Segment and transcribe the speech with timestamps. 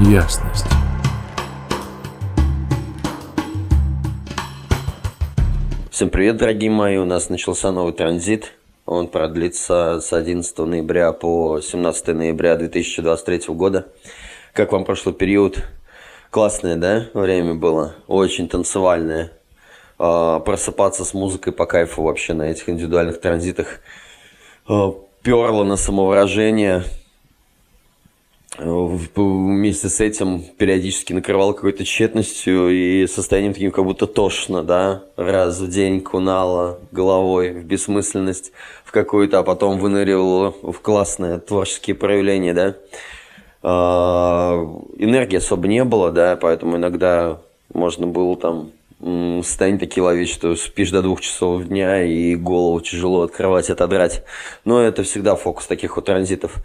[0.00, 0.64] ясность.
[5.90, 6.96] Всем привет, дорогие мои.
[6.96, 8.52] У нас начался новый транзит.
[8.86, 13.88] Он продлится с 11 ноября по 17 ноября 2023 года.
[14.54, 15.64] Как вам прошлый период?
[16.30, 17.94] Классное, да, время было?
[18.06, 19.32] Очень танцевальное.
[19.98, 23.80] А, просыпаться с музыкой по кайфу вообще на этих индивидуальных транзитах.
[24.66, 26.84] А, перло на самовыражение–
[28.58, 35.60] вместе с этим периодически накрывал какой-то тщетностью и состоянием таким, как будто тошно, да, раз
[35.60, 38.52] в день кунало головой в бессмысленность
[38.84, 42.74] в какую-то, а потом выныривало в классные творческие проявления, да.
[43.62, 44.56] А,
[44.96, 47.38] энергии особо не было, да, поэтому иногда
[47.72, 48.72] можно было там
[49.42, 54.22] состояние такие ловить, что спишь до двух часов дня и голову тяжело открывать, отодрать.
[54.64, 56.56] Но это всегда фокус таких вот транзитов.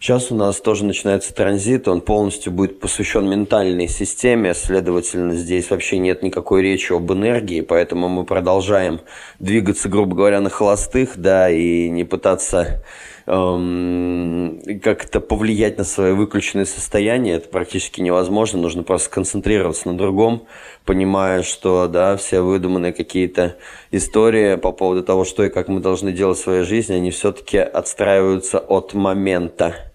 [0.00, 5.98] Сейчас у нас тоже начинается транзит, он полностью будет посвящен ментальной системе, следовательно, здесь вообще
[5.98, 9.00] нет никакой речи об энергии, поэтому мы продолжаем
[9.38, 12.82] двигаться, грубо говоря, на холостых, да, и не пытаться
[13.26, 20.46] эм, как-то повлиять на свое выключенное состояние, это практически невозможно, нужно просто концентрироваться на другом,
[20.84, 23.56] понимая, что, да, все выдуманные какие-то
[23.90, 27.58] истории по поводу того, что и как мы должны делать в своей жизни, они все-таки
[27.58, 29.92] отстраиваются от момента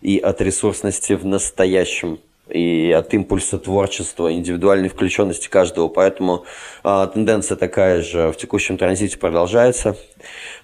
[0.00, 2.18] и от ресурсности в настоящем
[2.54, 5.88] и от импульса творчества, индивидуальной включенности каждого.
[5.88, 6.44] Поэтому
[6.84, 9.96] э, тенденция такая же в текущем транзите продолжается.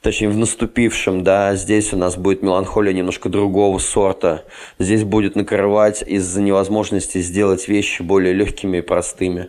[0.01, 4.45] Точнее, в наступившем, да, здесь у нас будет меланхолия немножко другого сорта.
[4.79, 9.49] Здесь будет накрывать из-за невозможности сделать вещи более легкими и простыми.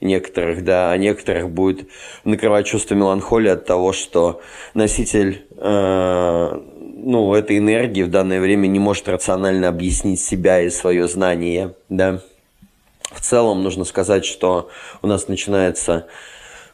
[0.00, 1.88] Некоторых, да, а некоторых будет
[2.22, 4.40] накрывать чувство меланхолии от того, что
[4.74, 6.60] носитель э,
[6.98, 12.20] ну, этой энергии в данное время не может рационально объяснить себя и свое знание, да.
[13.12, 14.68] В целом нужно сказать, что
[15.00, 16.06] у нас начинается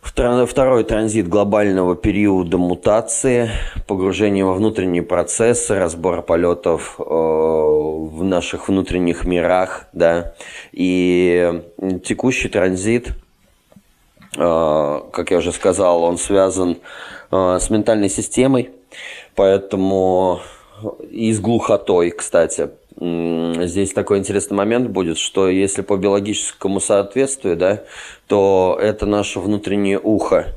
[0.02, 3.50] второй транзит глобального периода мутации,
[3.86, 10.34] погружение во внутренние процессы, разбора полетов э, в наших внутренних мирах, да,
[10.72, 11.62] и
[12.04, 13.08] текущий транзит,
[14.36, 16.78] э, как я уже сказал, он связан
[17.30, 18.70] э, с ментальной системой,
[19.34, 20.40] Поэтому
[21.10, 22.70] и с глухотой, кстати.
[22.96, 27.82] Здесь такой интересный момент будет, что если по биологическому соответствию, да,
[28.28, 30.54] то это наше внутреннее ухо.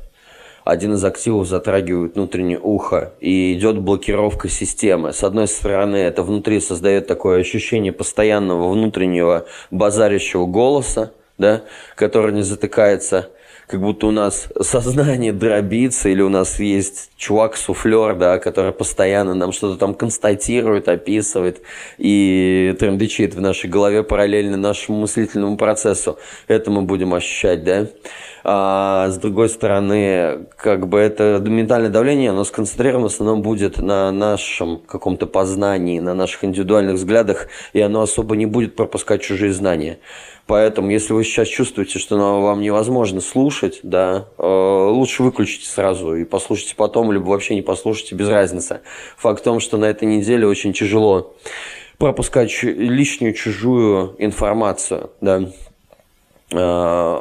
[0.64, 5.12] Один из активов затрагивает внутреннее ухо, и идет блокировка системы.
[5.12, 11.62] С одной стороны, это внутри создает такое ощущение постоянного внутреннего базарящего голоса, да,
[11.96, 13.30] который не затыкается
[13.68, 19.52] как будто у нас сознание дробится, или у нас есть чувак-суфлер, да, который постоянно нам
[19.52, 21.60] что-то там констатирует, описывает
[21.98, 26.18] и трендычит в нашей голове параллельно нашему мыслительному процессу.
[26.48, 27.88] Это мы будем ощущать, да.
[28.44, 34.10] А с другой стороны, как бы это ментальное давление, оно сконцентрировано в основном будет на
[34.12, 39.98] нашем каком-то познании, на наших индивидуальных взглядах, и оно особо не будет пропускать чужие знания.
[40.46, 46.24] Поэтому, если вы сейчас чувствуете, что вам невозможно слушать, да, э, лучше выключите сразу и
[46.24, 48.80] послушайте потом, либо вообще не послушайте, без разницы.
[49.18, 51.34] Факт в том, что на этой неделе очень тяжело
[51.98, 55.50] пропускать лишнюю чужую информацию, да.
[56.50, 57.18] Э,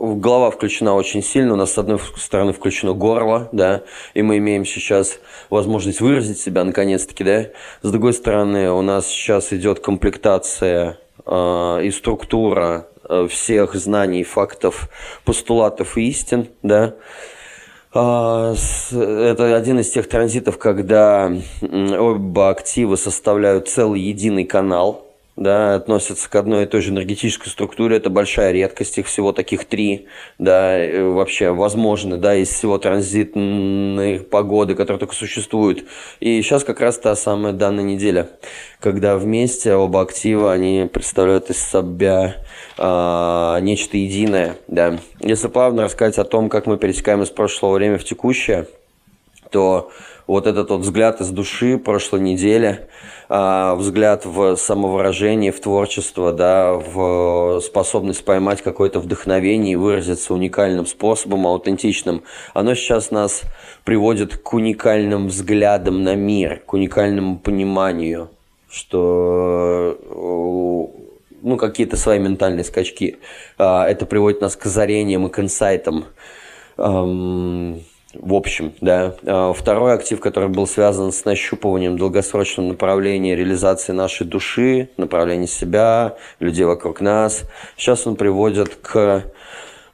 [0.00, 3.82] голова включена очень сильно, у нас с одной стороны включено горло, да,
[4.14, 5.18] и мы имеем сейчас
[5.50, 7.46] возможность выразить себя наконец-таки, да.
[7.82, 14.88] С другой стороны, у нас сейчас идет комплектация Э, и структура э, всех знаний, фактов,
[15.24, 16.94] постулатов и истин, да,
[17.92, 18.54] а,
[18.92, 25.09] это один из тех транзитов, когда оба актива составляют целый единый канал,
[25.40, 27.96] да, относятся к одной и той же энергетической структуре.
[27.96, 30.06] Это большая редкость, их всего таких три,
[30.38, 35.84] да, вообще возможно, да, из всего транзитной погоды, которые только существуют.
[36.20, 38.28] И сейчас как раз та самая данная неделя,
[38.80, 42.36] когда вместе оба актива, они представляют из себя
[42.76, 44.98] э, нечто единое, да.
[45.20, 48.66] Если плавно рассказать о том, как мы пересекаем из прошлого время в текущее,
[49.50, 49.90] то
[50.26, 52.88] вот этот вот взгляд из души прошлой недели,
[53.28, 60.86] а, взгляд в самовыражение, в творчество, да, в способность поймать какое-то вдохновение и выразиться уникальным
[60.86, 62.22] способом, аутентичным,
[62.54, 63.42] оно сейчас нас
[63.84, 68.30] приводит к уникальным взглядам на мир, к уникальному пониманию,
[68.68, 69.98] что
[71.42, 73.18] ну, какие-то свои ментальные скачки.
[73.58, 76.04] А, это приводит нас к озарениям и к инсайтам
[78.14, 79.14] в общем, да.
[79.24, 86.16] А, второй актив, который был связан с нащупыванием долгосрочного направления реализации нашей души, направления себя,
[86.40, 87.42] людей вокруг нас.
[87.76, 89.24] Сейчас он приводит к,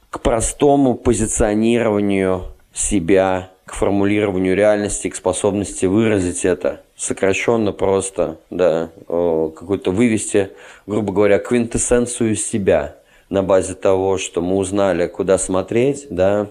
[0.09, 9.91] к простому позиционированию себя, к формулированию реальности, к способности выразить это сокращенно просто, да, какую-то
[9.91, 10.49] вывести,
[10.87, 12.95] грубо говоря, квинтэссенцию себя
[13.29, 16.47] на базе того, что мы узнали, куда смотреть, да,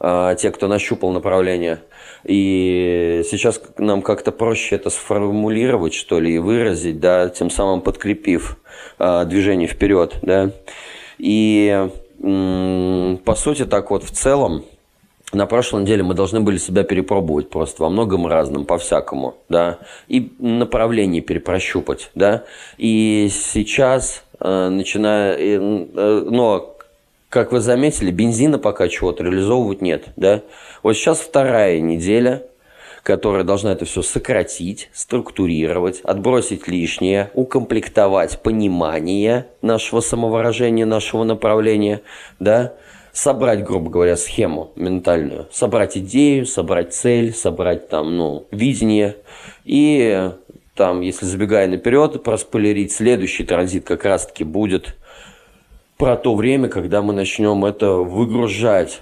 [0.00, 1.80] те, кто нащупал направление.
[2.24, 8.58] И сейчас нам как-то проще это сформулировать, что ли, и выразить, да, тем самым подкрепив
[8.98, 10.50] а, движение вперед, да.
[11.18, 11.88] И
[12.18, 14.64] по сути так вот в целом,
[15.32, 19.78] на прошлой неделе мы должны были себя перепробовать просто во многом разном, по-всякому, да,
[20.08, 22.44] и направление перепрощупать, да,
[22.78, 26.75] и сейчас, э, начиная, э, но
[27.28, 30.42] как вы заметили, бензина пока чего-то реализовывать нет, да?
[30.82, 32.44] Вот сейчас вторая неделя,
[33.02, 42.02] которая должна это все сократить, структурировать, отбросить лишнее, укомплектовать понимание нашего самовыражения, нашего направления,
[42.38, 42.74] да?
[43.12, 49.16] собрать, грубо говоря, схему ментальную, собрать идею, собрать цель, собрать там, ну, видение
[49.64, 50.32] и
[50.74, 54.94] там, если забегая наперед, проспойлерить, следующий транзит как раз-таки будет–
[55.96, 59.00] про то время, когда мы начнем это выгружать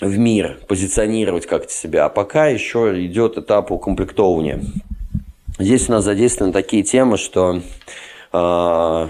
[0.00, 2.06] в мир, позиционировать как-то себя.
[2.06, 4.60] А пока еще идет этап укомплектования.
[5.58, 7.60] Здесь у нас задействованы такие темы, что
[8.32, 9.08] э,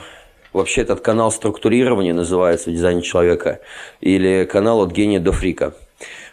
[0.52, 3.60] вообще этот канал структурирования называется в дизайне человека,
[4.00, 5.74] или канал от гения до фрика.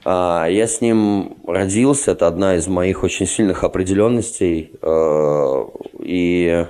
[0.03, 4.71] Э, я с ним родился, это одна из моих очень сильных определенностей.
[4.81, 5.65] Э,
[5.99, 6.65] и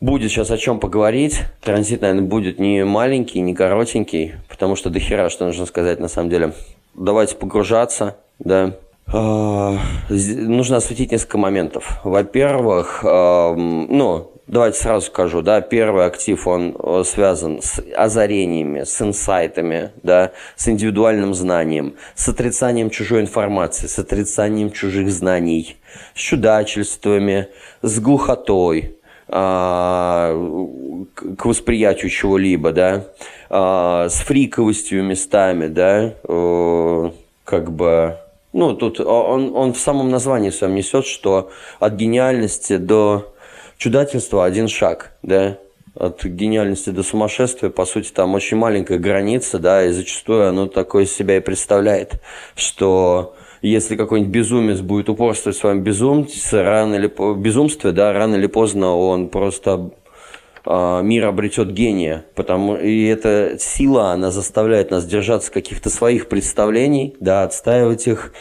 [0.00, 1.42] Будет сейчас о чем поговорить.
[1.60, 6.08] Транзит, наверное, будет не маленький, не коротенький, потому что до хера, что нужно сказать на
[6.08, 6.54] самом деле.
[6.94, 8.76] Давайте погружаться, да.
[9.12, 9.76] А,
[10.08, 12.00] нужно осветить несколько моментов.
[12.02, 19.92] Во-первых, ну, давайте сразу скажу, да, первый актив, он э, связан с озарениями, с инсайтами,
[20.02, 25.76] да, с индивидуальным знанием, с отрицанием чужой информации, с отрицанием чужих знаний,
[26.14, 27.48] с чудачествами,
[27.82, 28.96] с глухотой,
[29.30, 30.34] к
[31.44, 33.06] восприятию чего-либо, да,
[33.48, 36.14] а, с фриковостью местами, да,
[37.44, 38.18] как бы,
[38.52, 43.32] ну, тут он, он в самом названии своем несет, что от гениальности до
[43.76, 45.58] чудательства один шаг, да,
[45.94, 51.06] от гениальности до сумасшествия, по сути, там очень маленькая граница, да, и зачастую оно такое
[51.06, 52.20] себя и представляет,
[52.54, 58.46] что если какой-нибудь безумец будет упорствовать в своем безумстве, рано или, безумстве, да, рано или
[58.46, 59.90] поздно он просто
[60.64, 67.16] э, мир обретет гения, потому и эта сила, она заставляет нас держаться каких-то своих представлений,
[67.20, 68.32] да, отстаивать их.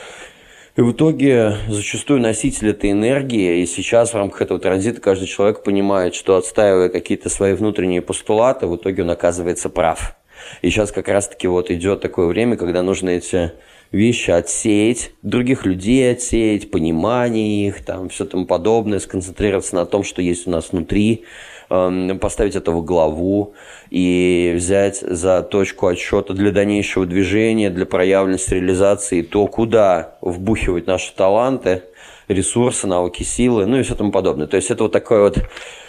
[0.77, 5.61] И в итоге зачастую носитель этой энергии, и сейчас в рамках этого транзита каждый человек
[5.63, 10.15] понимает, что отстаивая какие-то свои внутренние постулаты, в итоге он оказывается прав.
[10.61, 13.51] И сейчас как раз-таки вот идет такое время, когда нужно эти
[13.91, 20.21] вещи отсеять, других людей отсеять, понимание их, там, все тому подобное, сконцентрироваться на том, что
[20.21, 21.25] есть у нас внутри,
[21.69, 23.53] эм, поставить это в главу
[23.89, 31.13] и взять за точку отсчета для дальнейшего движения, для проявленности реализации то, куда вбухивать наши
[31.15, 31.83] таланты,
[32.27, 34.47] ресурсы, навыки, силы, ну и все тому подобное.
[34.47, 35.39] То есть это вот такое вот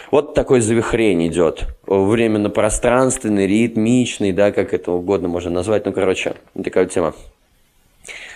[0.09, 1.67] вот такой завихрень идет.
[1.87, 5.85] Временно-пространственный, ритмичный, да, как это угодно можно назвать.
[5.85, 7.15] Ну, короче, такая тема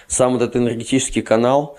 [0.07, 1.77] сам вот этот энергетический канал,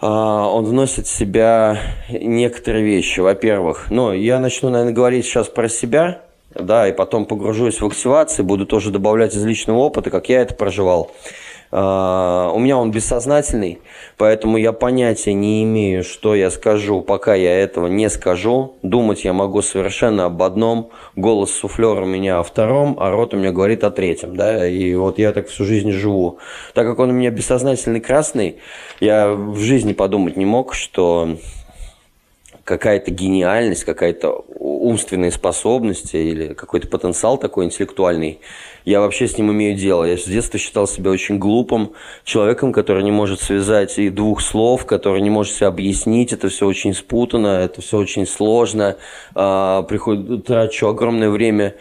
[0.00, 3.20] а, он вносит в себя некоторые вещи.
[3.20, 6.22] Во-первых, ну, я начну, наверное, говорить сейчас про себя,
[6.54, 10.54] да, и потом погружусь в активации, буду тоже добавлять из личного опыта, как я это
[10.54, 11.10] проживал.
[11.70, 13.80] А, у меня он бессознательный,
[14.16, 18.76] поэтому я понятия не имею, что я скажу, пока я этого не скажу.
[18.82, 20.90] Думать я могу совершенно об одном.
[21.16, 24.36] Голос суфлера у меня о втором, а рот у меня говорит о третьем.
[24.36, 24.66] Да?
[24.66, 26.38] И вот я так всю жизнь живу.
[26.74, 28.56] Так как он у меня бессознательный красный,
[29.00, 31.36] я в жизни подумать не мог, что
[32.68, 38.40] какая-то гениальность, какая-то умственные способности или какой-то потенциал такой интеллектуальный,
[38.84, 40.04] я вообще с ним имею дело.
[40.04, 41.92] Я с детства считал себя очень глупым
[42.24, 46.34] человеком, который не может связать и двух слов, который не может себя объяснить.
[46.34, 48.96] Это все очень спутано, это все очень сложно.
[49.34, 51.74] А, приходит, трачу огромное время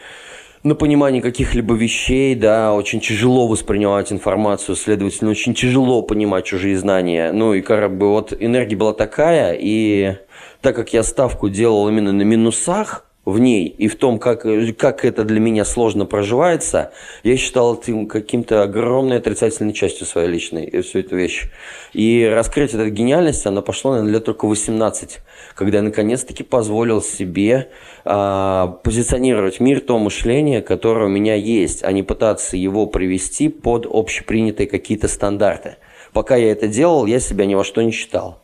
[0.64, 7.32] на понимание каких-либо вещей, да, очень тяжело воспринимать информацию, следовательно, очень тяжело понимать чужие знания.
[7.32, 10.16] Ну и как бы вот энергия была такая, и
[10.62, 14.46] так как я ставку делал именно на минусах, в ней и в том, как,
[14.78, 16.94] как это для меня сложно проживается,
[17.24, 21.50] я считал это каким-то огромной отрицательной частью своей личной, э, всю эту вещь.
[21.92, 25.20] И раскрыть эту гениальность, она пошла, наверное, лет только 18,
[25.56, 27.68] когда я наконец-таки позволил себе
[28.06, 33.88] а, позиционировать мир, то мышление, которое у меня есть, а не пытаться его привести под
[33.92, 35.76] общепринятые какие-то стандарты.
[36.14, 38.42] Пока я это делал, я себя ни во что не считал.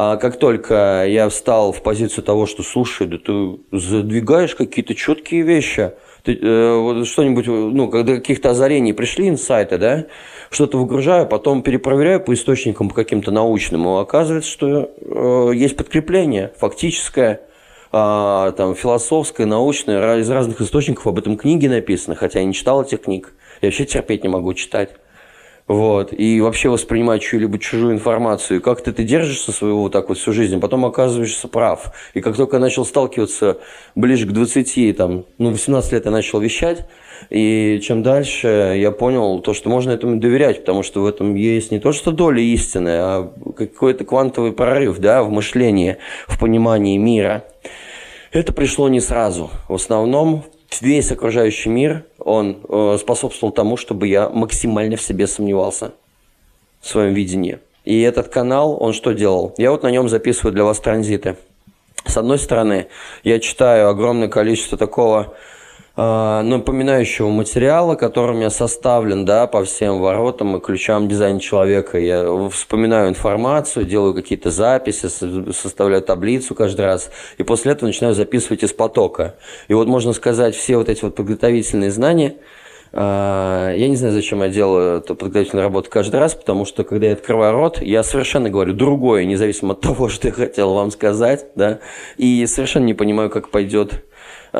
[0.00, 5.42] А как только я встал в позицию того, что слушай, да ты задвигаешь какие-то четкие
[5.42, 5.90] вещи,
[6.22, 10.06] ты, э, вот что-нибудь, ну, когда каких-то озарений пришли, инсайты, да,
[10.50, 16.52] что-то выгружаю, потом перепроверяю по источникам, по каким-то научным, и оказывается, что э, есть подкрепление
[16.56, 17.40] фактическое,
[17.90, 22.84] э, там, философское, научное, из разных источников об этом книги написаны, хотя я не читал
[22.84, 24.90] этих книг, я вообще терпеть не могу читать.
[25.68, 28.58] Вот, и вообще воспринимать чью-либо чужую информацию.
[28.58, 31.92] И как-то ты держишься своего вот так вот всю жизнь, а потом оказываешься прав.
[32.14, 33.58] И как только я начал сталкиваться
[33.94, 36.88] ближе к 20, там, ну, 18 лет я начал вещать,
[37.28, 41.70] и чем дальше я понял то, что можно этому доверять, потому что в этом есть
[41.70, 47.44] не то, что доля истины, а какой-то квантовый прорыв, да, в мышлении, в понимании мира.
[48.32, 49.50] Это пришло не сразу.
[49.68, 50.44] В основном
[50.80, 55.92] весь окружающий мир, он э, способствовал тому, чтобы я максимально в себе сомневался
[56.80, 57.58] в своем видении.
[57.84, 59.54] И этот канал, он что делал?
[59.56, 61.36] Я вот на нем записываю для вас транзиты.
[62.04, 62.88] С одной стороны,
[63.24, 65.34] я читаю огромное количество такого
[65.98, 71.98] напоминающего материала, которым я составлен, да, по всем воротам и ключам дизайна человека.
[71.98, 75.08] Я вспоминаю информацию, делаю какие-то записи,
[75.52, 79.34] составляю таблицу каждый раз, и после этого начинаю записывать из потока.
[79.66, 82.36] И вот можно сказать, все вот эти вот подготовительные знания,
[82.92, 87.12] я не знаю, зачем я делаю эту подготовительную работу каждый раз, потому что, когда я
[87.12, 91.80] открываю рот, я совершенно говорю другое, независимо от того, что я хотел вам сказать, да,
[92.16, 94.04] и совершенно не понимаю, как пойдет
[94.52, 94.58] э,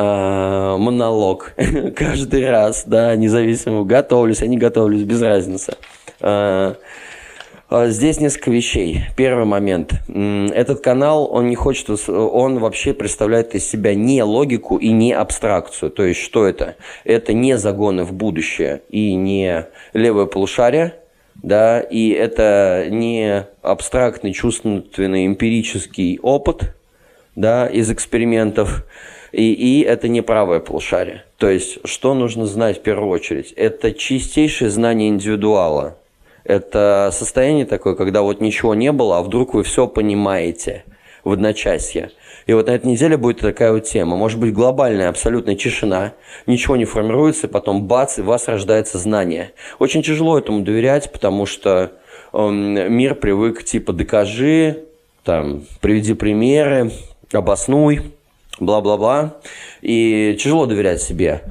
[0.79, 1.53] монолог
[1.97, 5.77] каждый раз, да, независимо, готовлюсь, я не готовлюсь, без разницы.
[6.21, 6.75] Э,
[7.71, 9.03] Здесь несколько вещей.
[9.15, 9.93] Первый момент.
[10.09, 15.91] Этот канал, он не хочет, он вообще представляет из себя не логику и не абстракцию.
[15.91, 16.77] То есть, что это?
[17.05, 20.95] Это не загоны в будущее и не левое полушарие,
[21.35, 26.75] да, и это не абстрактный, чувственный, эмпирический опыт,
[27.37, 28.87] да, из экспериментов,
[29.31, 31.25] и, и это не правое полушарие.
[31.37, 33.53] То есть, что нужно знать в первую очередь?
[33.53, 35.99] Это чистейшее знание индивидуала.
[36.49, 40.83] Это состояние такое, когда вот ничего не было, а вдруг вы все понимаете
[41.23, 42.11] в одночасье.
[42.47, 44.17] И вот на этой неделе будет такая вот тема.
[44.17, 46.15] Может быть глобальная абсолютная тишина,
[46.47, 49.53] ничего не формируется, потом бац, и у вас рождается знание.
[49.79, 51.93] Очень тяжело этому доверять, потому что
[52.33, 54.85] э, мир привык типа докажи,
[55.25, 56.93] там, приведи примеры,
[57.31, 58.01] обоснуй
[58.59, 59.37] бла-бла-бла.
[59.83, 61.43] И тяжело доверять себе.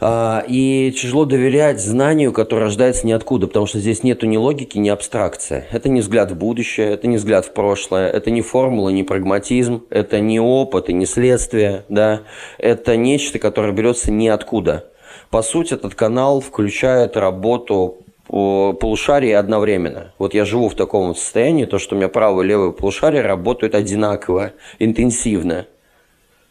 [0.00, 4.88] А, и тяжело доверять знанию, которое рождается ниоткуда, потому что здесь нету ни логики, ни
[4.88, 5.64] абстракции.
[5.72, 9.84] Это не взгляд в будущее, это не взгляд в прошлое, это не формула, не прагматизм,
[9.90, 12.22] это не опыт и не следствие, да.
[12.58, 14.88] Это нечто, которое берется ниоткуда.
[15.30, 20.12] По сути, этот канал включает работу полушарий одновременно.
[20.18, 23.74] Вот я живу в таком состоянии, то, что у меня правое и левое полушарие работают
[23.74, 25.66] одинаково, интенсивно.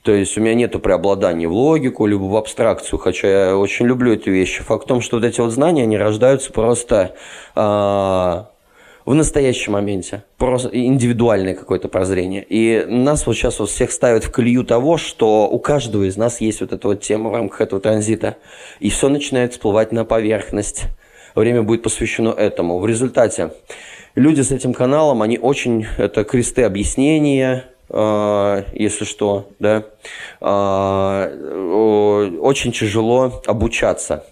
[0.07, 4.13] То есть у меня нет преобладания в логику, либо в абстракцию, хотя я очень люблю
[4.13, 4.63] эти вещи.
[4.63, 7.13] Факт в том, что вот эти вот знания, они рождаются просто
[7.53, 8.45] э, в
[9.13, 10.23] настоящем моменте.
[10.37, 12.41] Просто индивидуальное какое-то прозрение.
[12.47, 16.39] И нас вот сейчас вот всех ставят в колею того, что у каждого из нас
[16.39, 18.37] есть вот эта вот тема в рамках этого транзита.
[18.79, 20.83] И все начинает всплывать на поверхность.
[21.35, 22.79] Время будет посвящено этому.
[22.79, 23.51] В результате
[24.15, 29.85] люди с этим каналом, они очень, это кресты объяснения, если что, да,
[30.41, 31.29] а,
[32.41, 34.25] очень тяжело обучаться.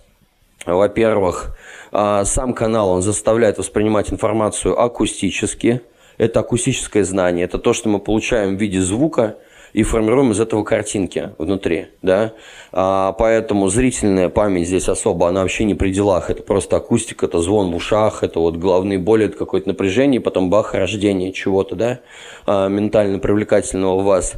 [0.66, 1.56] Во-первых,
[1.92, 5.82] а, сам канал, он заставляет воспринимать информацию акустически.
[6.18, 9.38] Это акустическое знание, это то, что мы получаем в виде звука–
[9.76, 12.32] и формируем из этого картинки внутри, да.
[12.72, 16.30] А, поэтому зрительная память здесь особо, она вообще не при делах.
[16.30, 20.50] Это просто акустика, это звон в ушах, это вот головные боли, это какое-то напряжение, потом
[20.50, 22.00] бах, рождение чего-то, да,
[22.48, 24.36] а, ментально привлекательного у вас.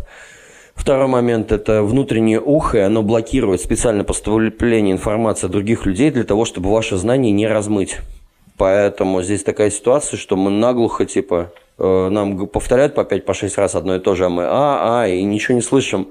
[0.74, 6.24] Второй момент– это внутреннее ухо, и оно блокирует специально поступление информации от других людей для
[6.24, 7.98] того, чтобы ваши знания не размыть.
[8.58, 13.96] Поэтому здесь такая ситуация, что мы наглухо, типа, нам повторяют по 5-6 по раз одно
[13.96, 16.10] и то же, а мы а, а, и ничего не слышим.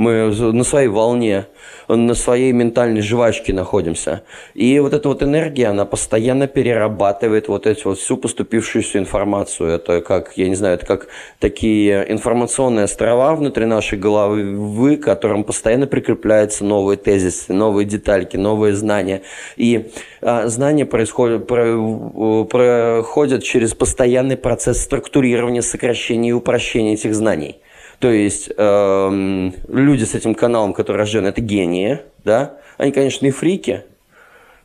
[0.00, 1.48] Мы на своей волне,
[1.86, 4.22] на своей ментальной жвачке находимся.
[4.54, 9.68] И вот эта вот энергия, она постоянно перерабатывает вот эту вот всю поступившуюся информацию.
[9.68, 15.44] Это как, я не знаю, это как такие информационные острова внутри нашей головы, к которым
[15.44, 19.20] постоянно прикрепляются новые тезисы, новые детальки, новые знания.
[19.58, 19.90] И
[20.22, 27.60] а, знания происходят, про, проходят через постоянный процесс структурирования, сокращения и упрощения этих знаний.
[28.00, 32.56] То есть э, люди с этим каналом, которые рождены, это гении, да?
[32.78, 33.84] Они, конечно, и фрики,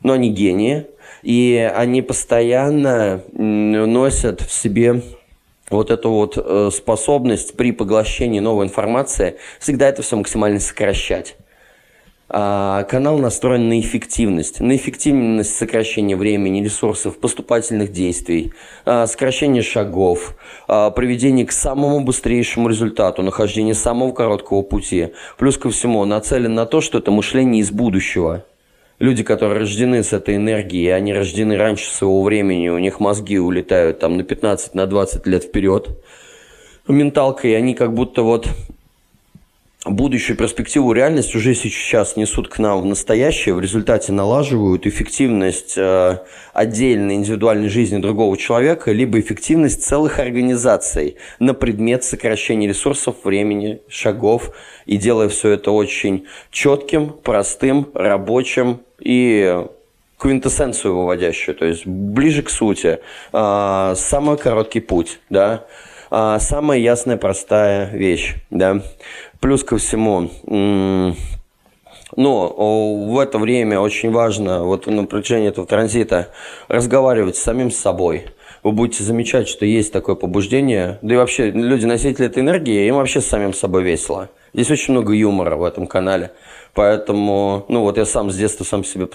[0.02, 0.86] но они гении,
[1.22, 5.02] и они постоянно носят в себе
[5.68, 11.36] вот эту вот э, способность при поглощении новой информации всегда это все максимально сокращать.
[12.28, 18.52] А, канал настроен на эффективность, на эффективность сокращения времени, ресурсов, поступательных действий,
[18.84, 20.34] а, сокращение шагов,
[20.66, 25.10] а, приведение к самому быстрейшему результату, нахождение самого короткого пути.
[25.38, 28.44] Плюс ко всему нацелен на то, что это мышление из будущего.
[28.98, 34.00] Люди, которые рождены с этой энергией, они рождены раньше своего времени, у них мозги улетают
[34.00, 35.90] там на 15-20 на лет вперед
[36.88, 38.48] менталкой, они как будто вот
[39.86, 46.18] будущую перспективу реальность уже сейчас несут к нам в настоящее, в результате налаживают эффективность э,
[46.52, 54.50] отдельной индивидуальной жизни другого человека, либо эффективность целых организаций на предмет сокращения ресурсов, времени, шагов,
[54.86, 59.64] и делая все это очень четким, простым, рабочим и
[60.18, 62.98] квинтэссенцию выводящую, то есть ближе к сути,
[63.32, 65.66] э, самый короткий путь, да,
[66.10, 68.82] а, самая ясная, простая вещь, да.
[69.46, 71.14] Плюс ко всему, ну,
[72.16, 76.30] в это время очень важно, вот на протяжении этого транзита,
[76.66, 78.24] разговаривать с самим собой.
[78.64, 82.96] Вы будете замечать, что есть такое побуждение, да и вообще люди носители этой энергии, им
[82.96, 84.30] вообще с самим собой весело.
[84.52, 86.32] Здесь очень много юмора в этом канале.
[86.76, 89.08] Поэтому, ну вот я сам с детства сам себе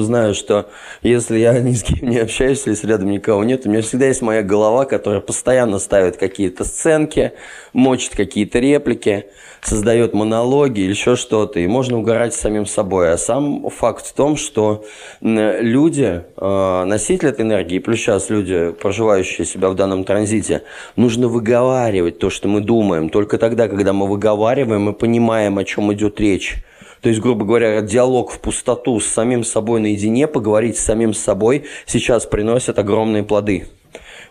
[0.00, 0.70] знаю, что
[1.02, 4.22] если я ни с кем не общаюсь, если рядом никого нет, у меня всегда есть
[4.22, 7.32] моя голова, которая постоянно ставит какие-то сценки,
[7.74, 9.26] мочит какие-то реплики,
[9.60, 13.12] создает монологи или еще что-то, и можно угорать самим собой.
[13.12, 14.84] А сам факт в том, что
[15.20, 20.62] люди, э, носители этой энергии, плюс сейчас люди, проживающие себя в данном транзите,
[20.96, 23.10] нужно выговаривать то, что мы думаем.
[23.10, 26.61] Только тогда, когда мы выговариваем, мы понимаем, о чем идет речь.
[27.02, 31.64] То есть, грубо говоря, диалог в пустоту с самим собой наедине, поговорить с самим собой
[31.84, 33.66] сейчас приносит огромные плоды.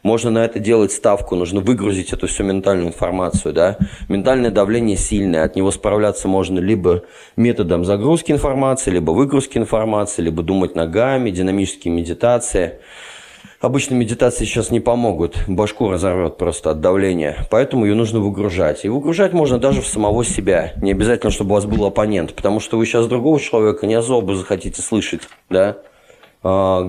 [0.04, 3.78] Можно на это делать ставку, нужно выгрузить эту всю ментальную информацию, да.
[4.08, 7.04] Ментальное давление сильное, от него справляться можно либо
[7.36, 12.80] методом загрузки информации, либо выгрузки информации, либо думать ногами, динамические медитации.
[13.62, 18.84] Обычно медитации сейчас не помогут, башку разорвет просто от давления, поэтому ее нужно выгружать.
[18.86, 22.60] И выгружать можно даже в самого себя, не обязательно, чтобы у вас был оппонент, потому
[22.60, 25.22] что вы сейчас другого человека не особо захотите слышать,
[25.52, 25.78] да?
[26.42, 26.84] А,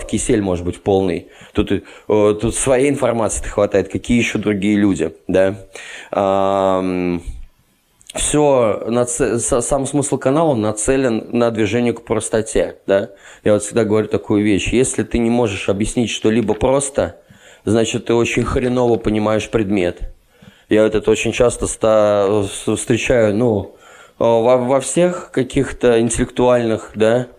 [0.00, 1.28] кисель может быть полный.
[1.54, 5.54] Тут, э, тут своей информации хватает, какие еще другие люди, да?
[8.18, 13.10] Все, сам смысл канала нацелен на движение к простоте, да.
[13.44, 14.68] Я вот всегда говорю такую вещь.
[14.72, 17.16] Если ты не можешь объяснить что-либо просто,
[17.64, 20.12] значит, ты очень хреново понимаешь предмет.
[20.68, 23.76] Я вот это очень часто встречаю, ну,
[24.18, 27.37] во, во всех каких-то интеллектуальных, да, Э,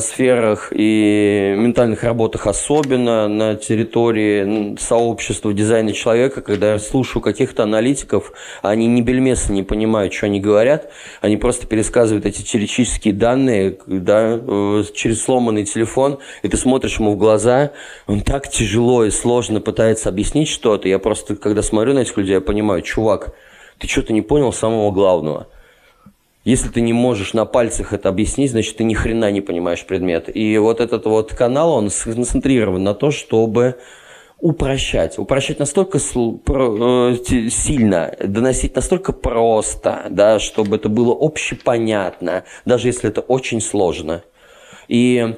[0.00, 8.32] сферах и ментальных работах, особенно на территории сообщества дизайна человека, когда я слушаю каких-то аналитиков,
[8.62, 14.40] они ни бельмеса не понимают, что они говорят, они просто пересказывают эти теоретические данные да,
[14.42, 17.70] э, через сломанный телефон, и ты смотришь ему в глаза,
[18.08, 22.34] он так тяжело и сложно пытается объяснить что-то, я просто, когда смотрю на этих людей,
[22.34, 23.32] я понимаю, чувак,
[23.78, 25.46] ты что-то не понял самого главного–
[26.48, 30.34] если ты не можешь на пальцах это объяснить, значит, ты ни хрена не понимаешь предмет.
[30.34, 33.76] И вот этот вот канал, он сконцентрирован на то, чтобы
[34.40, 35.18] упрощать.
[35.18, 43.20] Упрощать настолько э, сильно, доносить настолько просто, да, чтобы это было общепонятно, даже если это
[43.20, 44.22] очень сложно.
[44.88, 45.36] И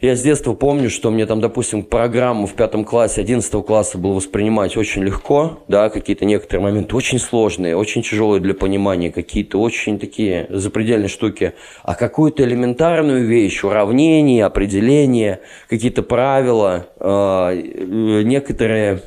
[0.00, 4.14] я с детства помню, что мне там, допустим, программу в пятом классе, одиннадцатого класса было
[4.14, 9.98] воспринимать очень легко, да, какие-то некоторые моменты очень сложные, очень тяжелые для понимания, какие-то очень
[9.98, 11.52] такие запредельные штуки.
[11.82, 19.02] А какую-то элементарную вещь, уравнение, определение, какие-то правила, э, некоторые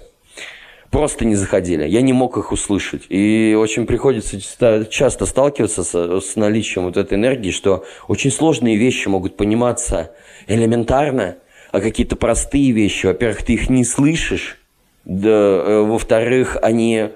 [0.94, 1.86] просто не заходили.
[1.88, 3.06] Я не мог их услышать.
[3.10, 4.40] И очень приходится
[4.86, 10.12] часто сталкиваться с, с наличием вот этой энергии, что очень сложные вещи могут пониматься
[10.48, 11.38] элементарно,
[11.72, 14.60] а какие-то простые вещи, во-первых, ты их не слышишь,
[15.04, 17.10] да, э, во-вторых, они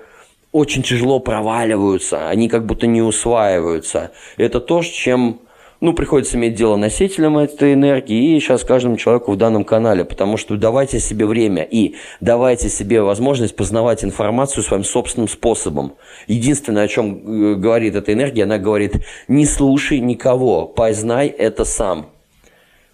[0.51, 4.09] очень тяжело проваливаются, они как будто не усваиваются.
[4.37, 5.41] Это то, с чем
[5.79, 10.37] ну, приходится иметь дело носителем этой энергии и сейчас каждому человеку в данном канале, потому
[10.37, 15.93] что давайте себе время и давайте себе возможность познавать информацию своим собственным способом.
[16.27, 22.09] Единственное, о чем э, говорит эта энергия, она говорит, не слушай никого, познай это сам.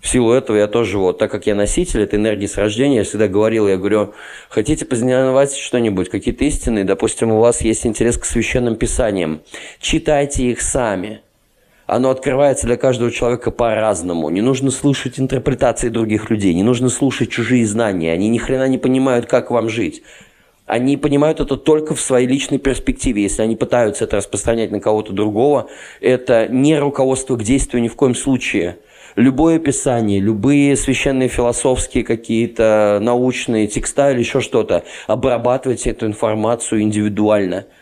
[0.02, 3.04] В силу этого я тоже, вот, так как я носитель этой энергии с рождения, я
[3.06, 4.14] всегда говорил, я говорю,
[4.50, 9.40] хотите познавать что-нибудь, какие-то истины, допустим, у вас есть интерес к священным писаниям,
[9.80, 11.22] читайте их сами–
[11.86, 14.30] оно открывается для каждого человека по-разному.
[14.30, 18.14] Не нужно слушать интерпретации других людей, не нужно слушать чужие знания.
[18.14, 20.04] Они ни хрена не понимают, как вам жить.
[20.66, 23.24] Они понимают это только в своей личной перспективе.
[23.24, 25.68] Если они пытаются это распространять на кого-то другого,
[26.00, 28.78] это не руководство к действию ни в коем случае.
[29.18, 37.66] Любое писание, любые священные философские какие-то научные текста или еще что-то, обрабатывайте эту информацию индивидуально–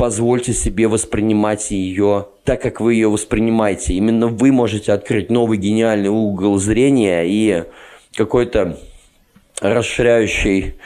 [0.00, 3.92] позвольте себе воспринимать ее так, как вы ее воспринимаете.
[3.92, 7.64] Именно вы можете открыть новый гениальный угол зрения и
[8.14, 8.78] какой-то
[9.60, 10.76] расширяющий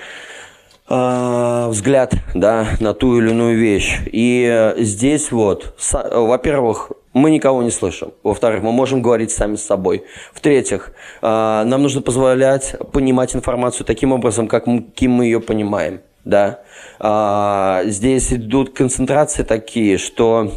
[0.88, 4.00] э, взгляд да, на ту или иную вещь.
[4.06, 8.10] И здесь вот, во-первых, мы никого не слышим.
[8.24, 10.02] Во-вторых, мы можем говорить сами с собой.
[10.32, 10.90] В-третьих,
[11.22, 11.26] э,
[11.64, 16.60] нам нужно позволять понимать информацию таким образом, как мы, каким мы ее понимаем да.
[16.98, 20.52] А, здесь идут концентрации такие, что,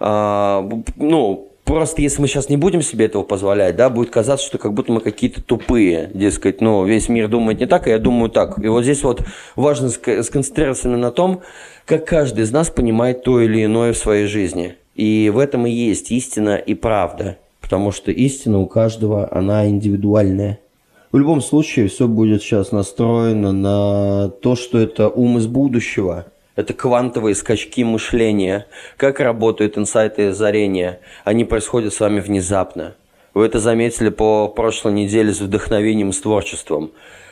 [0.00, 4.58] а, ну, просто если мы сейчас не будем себе этого позволять, да, будет казаться, что
[4.58, 8.30] как будто мы какие-то тупые, дескать, ну, весь мир думает не так, а я думаю
[8.30, 8.58] так.
[8.62, 9.22] И вот здесь вот
[9.56, 11.42] важно сконцентрироваться на том,
[11.84, 14.76] как каждый из нас понимает то или иное в своей жизни.
[14.94, 17.38] И в этом и есть истина и правда.
[17.60, 20.58] Потому что истина у каждого, она индивидуальная.
[21.10, 26.26] В любом случае, все будет сейчас настроено на то, что это ум из будущего.
[26.54, 28.66] Это квантовые скачки мышления.
[28.98, 31.00] Как работают инсайты и озарения?
[31.24, 32.94] Они происходят с вами внезапно.
[33.32, 36.90] Вы это заметили по прошлой неделе с вдохновением, с творчеством.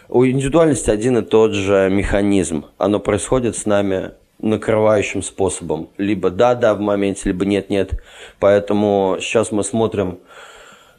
[0.08, 2.64] У индивидуальности один и тот же механизм.
[2.78, 5.90] Оно происходит с нами накрывающим способом.
[5.98, 8.00] Либо да-да в моменте, либо нет-нет.
[8.40, 10.18] Поэтому сейчас мы смотрим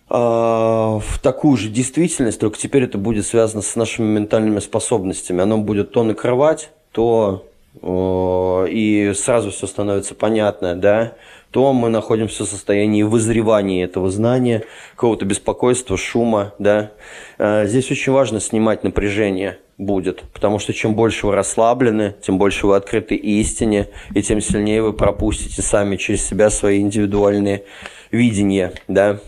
[0.10, 5.42] в такую же действительность, только теперь это будет связано с нашими ментальными способностями.
[5.42, 7.46] Оно будет то накрывать, то
[7.84, 11.14] и сразу все становится понятно, да,
[11.52, 14.64] то мы находимся в состоянии вызревания этого знания,
[14.96, 16.92] какого-то беспокойства, шума, да.
[17.38, 22.68] А, здесь очень важно снимать напряжение будет, потому что чем больше вы расслаблены, тем больше
[22.68, 27.64] вы открыты истине, и тем сильнее вы пропустите сами через себя свои индивидуальные
[28.12, 29.20] видения, да.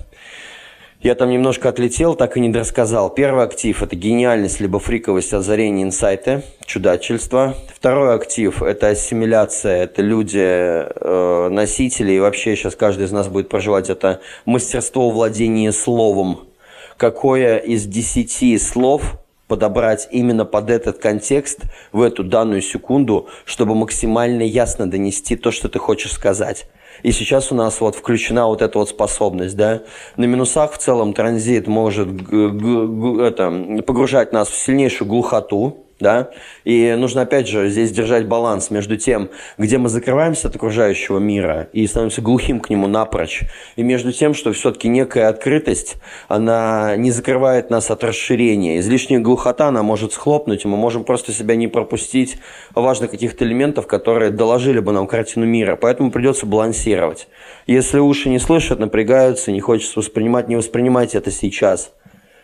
[1.02, 3.10] Я там немножко отлетел, так и не рассказал.
[3.10, 7.56] Первый актив– это гениальность, либо фриковость, озарение, инсайты, чудачество.
[7.74, 13.48] Второй актив– это ассимиляция, это люди, э, носители, и вообще сейчас каждый из нас будет
[13.48, 16.50] проживать это мастерство владения словом.
[16.98, 19.16] Какое из десяти слов
[19.50, 25.68] подобрать именно под этот контекст в эту данную секунду, чтобы максимально ясно донести то, что
[25.68, 26.68] ты хочешь сказать.
[27.04, 29.82] И сейчас у нас вот включена вот эта вот способность, да.
[30.18, 36.30] На минусах в целом транзит может это, погружать нас в сильнейшую глухоту, да,
[36.64, 41.68] и нужно опять же здесь держать баланс между тем, где мы закрываемся от окружающего мира
[41.74, 43.44] и становимся глухим к нему напрочь,
[43.76, 48.80] и между тем, что все-таки некая открытость, она не закрывает нас от расширения.
[48.80, 52.38] Излишняя глухота, она может схлопнуть, и мы можем просто себя не пропустить
[52.74, 57.28] важных каких-то элементов, которые доложили бы нам картину мира, поэтому придется балансировать.
[57.68, 61.92] Если уши не слышат, напрягаются, не хочется воспринимать, не воспринимайте это сейчас.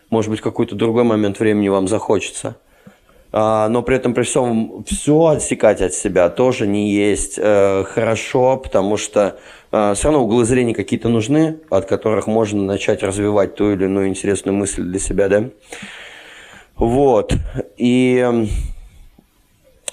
[0.10, 2.58] Может быть, какой-то другой момент времени вам захочется.
[3.38, 8.56] А, но при этом при всем все отсекать от себя тоже не есть э, хорошо,
[8.56, 9.38] потому что
[9.74, 14.08] э, все равно углы зрения какие-то нужны, от которых можно начать развивать ту или иную
[14.08, 15.50] интересную мысль для себя, да.
[16.78, 17.34] Вот.
[17.76, 18.26] И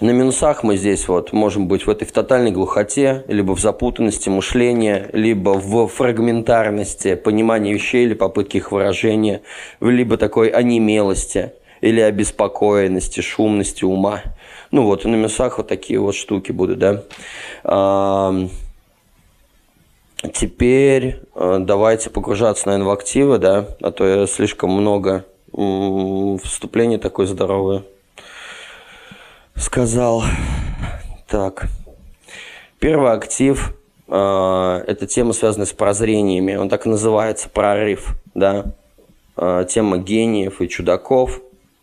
[0.01, 4.29] на минусах мы здесь вот можем быть в этой в тотальной глухоте, либо в запутанности
[4.29, 9.43] мышления, либо в фрагментарности понимания вещей или попытки их выражения,
[9.81, 14.23] либо такой онемелости или обеспокоенности, шумности ума.
[14.71, 17.03] Ну вот, и на мясах вот такие вот штуки будут, да.
[17.65, 18.35] А,
[20.33, 27.27] теперь а, давайте погружаться, наверное, в активы, да, а то я слишком много вступление такое
[27.27, 27.83] здоровое
[29.57, 30.25] сказал.
[31.29, 31.67] Так.
[32.79, 33.75] Первый актив
[34.09, 36.57] э, это тема, связанная с прозрениями.
[36.57, 38.75] Он так и называется прорыв, да.
[39.37, 41.41] Э, тема гениев и чудаков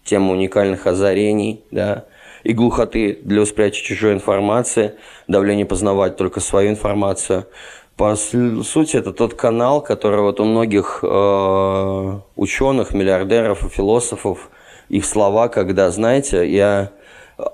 [0.10, 2.06] тема уникальных озарений, да,
[2.43, 4.93] и глухоты для восприятия чужой информации,
[5.28, 7.45] давление познавать только свою информацию.
[7.95, 14.50] По сути, это тот канал, который вот у многих э, ученых, миллиардеров и философов,
[14.88, 16.91] их слова, когда, знаете, я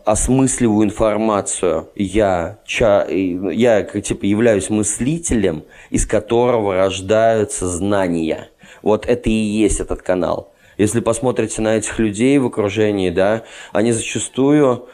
[0.05, 8.49] осмысливаю информацию, я, ча, я типа являюсь мыслителем, из которого рождаются знания.
[8.81, 10.53] Вот это и есть этот канал.
[10.77, 14.87] Если посмотрите на этих людей в окружении, да, они зачастую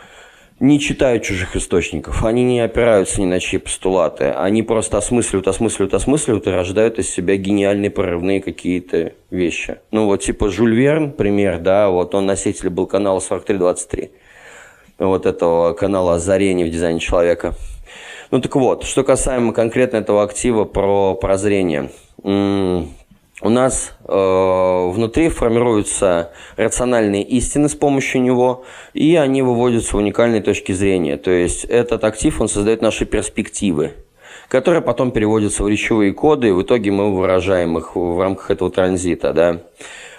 [0.62, 5.96] не читают чужих источников, они не опираются ни на чьи постулаты, они просто осмысливают, осмысливают,
[5.96, 9.80] осмысливают и рождают из себя гениальные прорывные какие-то вещи.
[9.90, 14.12] Ну вот типа Жюль Верн, пример, да, вот он носитель был канала 4323,
[15.00, 17.56] вот этого канала озарения в дизайне человека.
[18.30, 21.90] Ну так вот, что касаемо конкретно этого актива про прозрение
[23.42, 30.42] у нас э, внутри формируются рациональные истины с помощью него, и они выводятся в уникальные
[30.42, 31.18] точки зрения.
[31.18, 33.94] То есть этот актив, он создает наши перспективы,
[34.48, 38.70] которые потом переводятся в речевые коды, и в итоге мы выражаем их в рамках этого
[38.70, 39.34] транзита.
[39.34, 39.62] Да?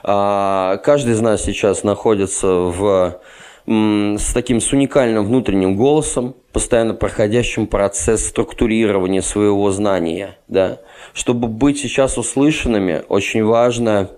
[0.02, 3.20] А каждый из нас сейчас находится в
[3.64, 10.36] с таким с уникальным внутренним голосом, постоянно проходящим процесс структурирования своего знания.
[10.48, 10.80] Да.
[11.14, 14.10] Чтобы быть сейчас услышанными, очень важно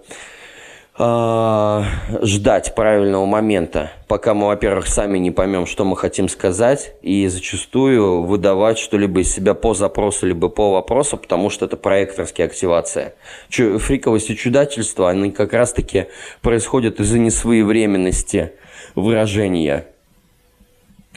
[0.99, 1.83] э,
[2.23, 8.23] ждать правильного момента, пока мы, во-первых, сами не поймем, что мы хотим сказать, и зачастую
[8.23, 13.15] выдавать что-либо из себя по запросу, либо по вопросу, потому что это проекторская активация.
[13.49, 16.07] Чу- фриковость и чудательство, они как раз-таки
[16.43, 18.53] происходят из-за несвоевременности–
[18.95, 19.87] выражения,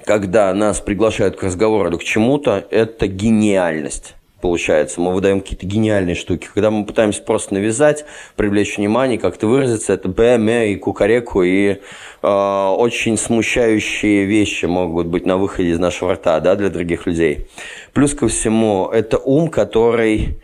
[0.06, 5.02] когда нас приглашают к разговору или к чему-то, это гениальность получается.
[5.02, 6.48] Мы выдаем какие-то гениальные штуки.
[6.54, 11.78] Когда мы пытаемся просто навязать, привлечь внимание, как-то выразиться, это БМ и кукареку, и
[12.22, 17.48] э, очень смущающие вещи могут быть на выходе из нашего рта да, для других людей.
[17.94, 20.40] Плюс ко всему, это ум, который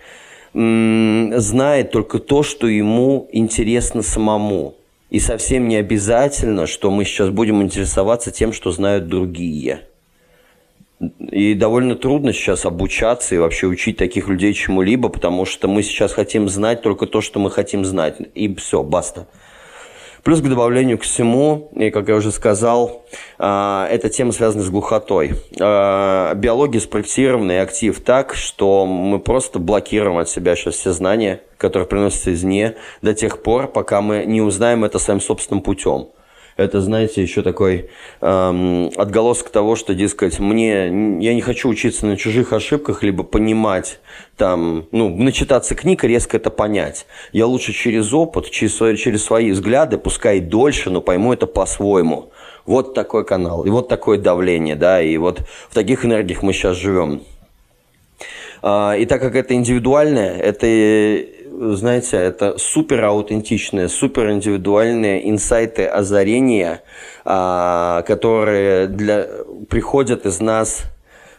[0.53, 4.75] м- знает только то, что ему интересно самому.
[5.09, 9.81] И совсем не обязательно, что мы сейчас будем интересоваться тем, что знают другие.
[10.99, 16.13] И довольно трудно сейчас обучаться и вообще учить таких людей чему-либо, потому что мы сейчас
[16.13, 18.17] хотим знать только то, что мы хотим знать.
[18.35, 19.27] И все, баста.
[20.23, 23.03] Плюс к добавлению к всему, и как я уже сказал,
[23.37, 25.33] а, эта тема связана с глухотой.
[25.59, 31.41] А, биология спроектирована и актив так, что мы просто блокируем от себя сейчас все знания,
[31.57, 36.07] которые приносятся извне, до тех пор, пока мы не узнаем это своим собственным путем
[36.57, 37.89] это, знаете, еще такой
[38.21, 40.85] эм, отголосок того, что, дескать, мне,
[41.19, 43.99] я не хочу учиться на чужих ошибках, либо понимать,
[44.37, 47.05] там, ну, начитаться книг и резко это понять.
[47.31, 52.31] Я лучше через опыт, через свои, через свои взгляды, пускай дольше, но пойму это по-своему.
[52.65, 56.77] Вот такой канал, и вот такое давление, да, и вот в таких энергиях мы сейчас
[56.77, 57.21] живем.
[58.61, 60.65] А, и так как это индивидуальное, это
[61.75, 66.81] знаете, это супер аутентичные, супер индивидуальные инсайты, озарения,
[67.25, 69.27] а, которые для,
[69.69, 70.83] приходят из нас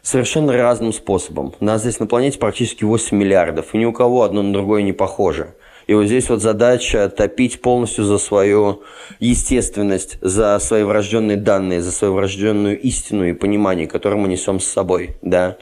[0.03, 1.55] совершенно разным способом.
[1.61, 4.93] Нас здесь на планете практически 8 миллиардов, и ни у кого одно на другое не
[4.93, 5.55] похоже.
[5.87, 8.83] И вот здесь вот задача топить полностью за свою
[9.21, 14.67] естественность, за свои врожденные данные, за свою врожденную истину и понимание, которое мы несем с
[14.67, 15.57] собой, да.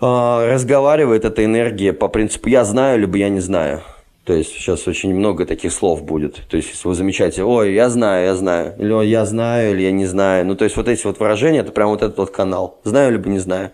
[0.00, 3.82] А, разговаривает эта энергия по принципу «я знаю, либо я не знаю».
[4.24, 6.40] То есть сейчас очень много таких слов будет.
[6.48, 9.92] То есть если вы замечаете, ой, я знаю, я знаю, или я знаю, или я
[9.92, 10.46] не знаю.
[10.46, 12.78] Ну, то есть вот эти вот выражения, это прям вот этот вот канал.
[12.84, 13.72] Знаю, либо не знаю.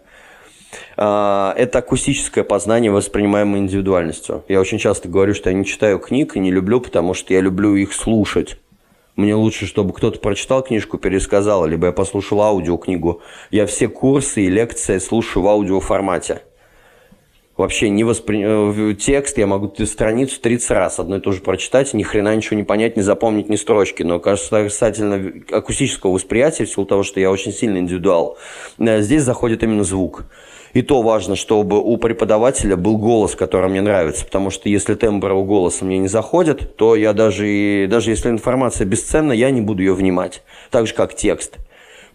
[0.97, 4.45] А, это акустическое познание, воспринимаемое индивидуальностью.
[4.49, 7.41] Я очень часто говорю, что я не читаю книг и не люблю, потому что я
[7.41, 8.57] люблю их слушать.
[9.21, 13.21] Мне лучше, чтобы кто-то прочитал книжку, пересказал, либо я послушал аудиокнигу.
[13.51, 16.41] Я все курсы и лекции слушаю в аудиоформате.
[17.59, 18.43] Вообще не воспри...
[18.43, 22.57] Э, текст я могу страницу 30 раз одно и то же прочитать, ни хрена ничего
[22.57, 24.03] не понять, не запомнить ни строчки.
[24.03, 28.39] Но касательно акустического восприятия, в силу того, что я очень сильный индивидуал,
[28.79, 30.25] э, здесь заходит именно звук.
[30.73, 35.31] И то важно, чтобы у преподавателя был голос, который мне нравится, потому что если тембр
[35.31, 39.61] его голоса мне не заходит, то я даже, и, даже если информация бесценна, я не
[39.61, 41.57] буду ее внимать, так же как текст.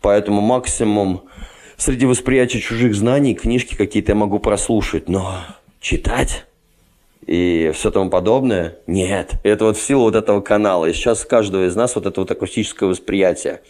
[0.02, 1.24] Поэтому максимум
[1.78, 5.39] среди восприятия чужих знаний книжки какие-то я могу прослушать, но
[5.82, 6.46] читать
[7.26, 8.78] и все тому подобное.
[8.86, 10.86] Нет, это вот в силу вот этого канала.
[10.86, 13.62] И сейчас у каждого из нас вот это вот акустическое восприятие.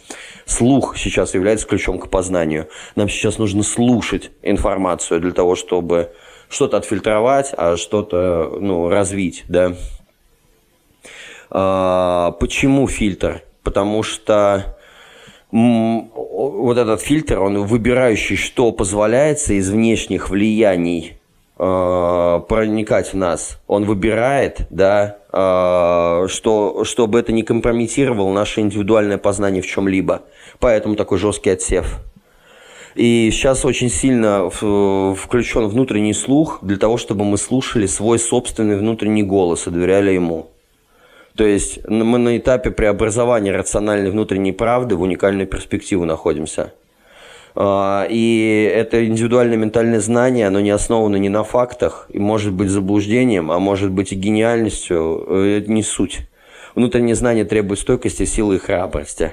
[0.44, 2.68] Слух сейчас является ключом к познанию.
[2.96, 6.12] Нам сейчас нужно слушать информацию для того, чтобы
[6.48, 9.74] что-то отфильтровать, а что-то ну, развить, да.
[11.50, 13.42] А, почему фильтр?
[13.62, 14.76] Потому что
[15.50, 21.18] вот этот фильтр, он выбирающий, что позволяется из внешних влияний
[21.58, 23.58] э, проникать в нас.
[23.66, 30.22] Он выбирает, да, э, что, чтобы это не компрометировало наше индивидуальное познание в чем-либо.
[30.58, 32.00] Поэтому такой жесткий отсев.
[32.94, 39.22] И сейчас очень сильно включен внутренний слух для того, чтобы мы слушали свой собственный внутренний
[39.22, 40.48] голос и доверяли ему.
[41.36, 46.72] То есть мы на этапе преобразования рациональной внутренней правды в уникальную перспективу находимся.
[47.58, 52.68] А, и это индивидуальное ментальное знание, оно не основано ни на фактах, и может быть
[52.68, 56.28] заблуждением, а может быть и гениальностью, э, это не суть.
[56.74, 59.30] Внутреннее знание требует стойкости, силы и храбрости.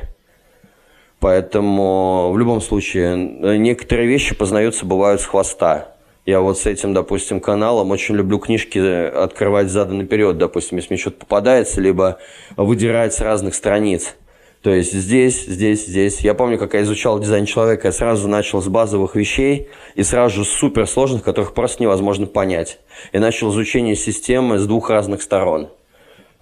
[1.20, 3.18] Поэтому в любом случае
[3.58, 5.90] некоторые вещи познаются, бывают с хвоста.
[6.26, 11.02] Я вот с этим, допустим, каналом очень люблю книжки открывать задом наперед, допустим, если мне
[11.02, 12.20] что-то попадается, либо
[12.56, 14.16] выдирать с разных страниц.
[14.64, 16.22] То есть здесь, здесь, здесь.
[16.22, 20.38] Я помню, как я изучал дизайн человека, я сразу начал с базовых вещей и сразу
[20.38, 22.80] же с суперсложных, которых просто невозможно понять.
[23.12, 25.70] И начал изучение системы с двух разных сторон–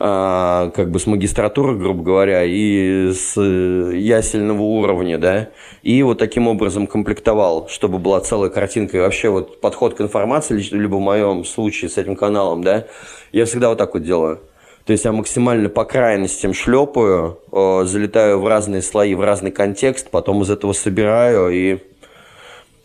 [0.04, 5.50] а, как бы с магистратуры, грубо говоря, и с э, ясельного уровня, да,
[5.84, 8.98] и вот таким образом комплектовал, чтобы была целая картинка.
[8.98, 12.88] И вообще вот подход к информации, либо в моем случае с этим каналом, да,
[13.32, 14.40] я всегда вот так вот делаю.
[14.86, 20.42] То есть я максимально по крайностям шлепаю, залетаю в разные слои, в разный контекст, потом
[20.42, 21.80] из этого собираю и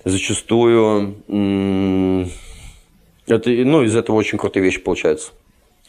[0.05, 1.17] зачастую
[3.27, 5.33] это, ну, из этого очень крутые вещи получаются.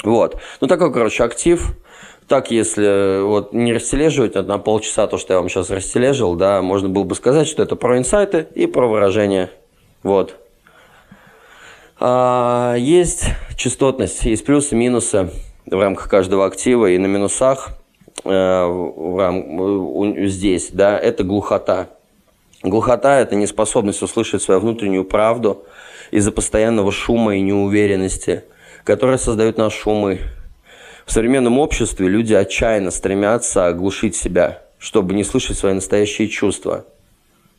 [0.03, 0.39] Вот.
[0.59, 1.75] Ну, такой, короче, актив.
[2.27, 6.89] Так, если вот не растележивать на полчаса то, что я вам сейчас растележил, да, можно
[6.89, 9.49] было бы сказать, что это про инсайты и про выражение.
[10.03, 10.35] Вот.
[11.99, 15.29] А, есть частотность, есть плюсы, минусы
[15.69, 17.69] в рамках каждого актива и на минусах
[18.23, 21.89] э, здесь, да, это глухота.
[22.63, 25.65] Глухота– это неспособность услышать свою внутреннюю правду
[26.11, 28.43] из-за постоянного шума и неуверенности–
[28.87, 30.21] которые создают наши умы.
[31.05, 36.85] В современном обществе люди отчаянно стремятся оглушить себя, чтобы не слышать свои настоящие чувства.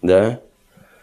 [0.01, 0.41] Да?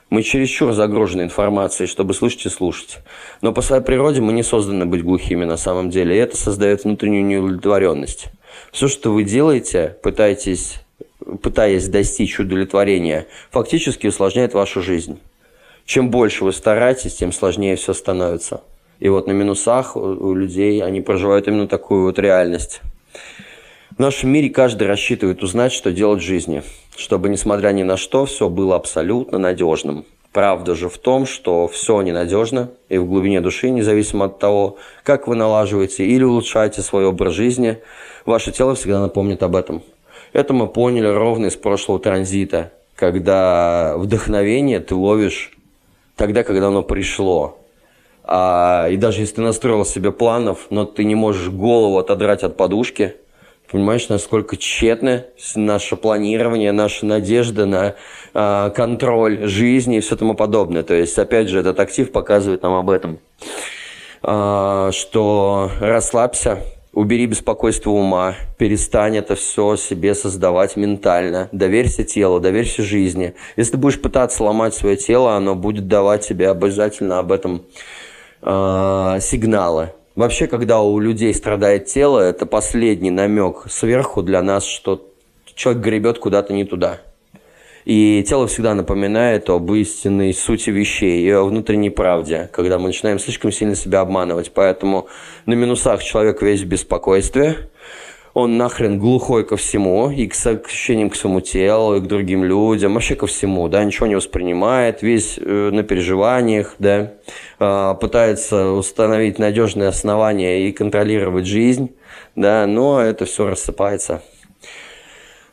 [0.09, 2.99] Мы чересчур загружены информацией, чтобы слышать и слушать.
[3.41, 6.83] Но по своей природе мы не созданы быть глухими на самом деле, и это создает
[6.83, 8.27] внутреннюю неудовлетворенность.
[8.71, 10.79] Все, что вы делаете, пытаетесь,
[11.41, 15.19] пытаясь достичь удовлетворения, фактически усложняет вашу жизнь.
[15.85, 18.61] Чем больше вы стараетесь, тем сложнее все становится.
[18.99, 22.81] И вот на минусах у людей они проживают именно такую вот реальность.
[23.95, 26.63] В нашем мире каждый рассчитывает узнать, что делать в жизни,
[26.97, 30.03] чтобы, несмотря ни на что, все было абсолютно надежным.
[30.33, 35.29] Правда же в том, что все ненадежно, и в глубине души, независимо от того, как
[35.29, 37.77] вы налаживаете или улучшаете свой образ жизни,
[38.25, 39.81] ваше тело всегда напомнит об этом.
[40.33, 45.53] Это мы поняли ровно из прошлого транзита, когда вдохновение ты ловишь
[46.17, 47.59] тогда, когда оно пришло,
[48.25, 52.57] а, и даже если ты настроил себе планов, но ты не можешь голову отодрать от
[52.57, 53.15] подушки,
[53.75, 57.95] понимаешь, насколько тщетно наше планирование, наша надежда на
[58.33, 60.81] а, контроль жизни и все тому подобное.
[60.81, 63.19] То есть, опять же, этот актив показывает нам об этом,
[64.23, 66.59] а, что расслабься,
[66.93, 73.33] убери беспокойство ума, перестань это все себе создавать ментально, доверься телу, доверься жизни.
[73.57, 77.63] Если ты будешь пытаться ломать свое тело, оно будет давать тебе обязательно об этом
[78.41, 79.89] э, сигналы.
[80.15, 85.05] Вообще, когда у людей страдает тело, это последний намек сверху для нас, что
[85.55, 87.01] человек гребет куда-то не туда.
[87.83, 93.19] И тело всегда напоминает об истинной сути вещей и о внутренней правде, когда мы начинаем
[93.19, 94.51] слишком сильно себя обманывать.
[94.53, 95.07] Поэтому
[95.45, 97.69] на минусах человек весь в беспокойстве,
[98.35, 102.93] он нахрен глухой ко всему, и к ощущениям к своему телу, и к другим людям,
[102.93, 107.13] вообще ко всему, да, ничего не воспринимает, весь э, на переживаниях, да,
[107.59, 111.95] э, пытается установить надежные основания и контролировать жизнь,
[112.35, 114.21] да, но это все рассыпается.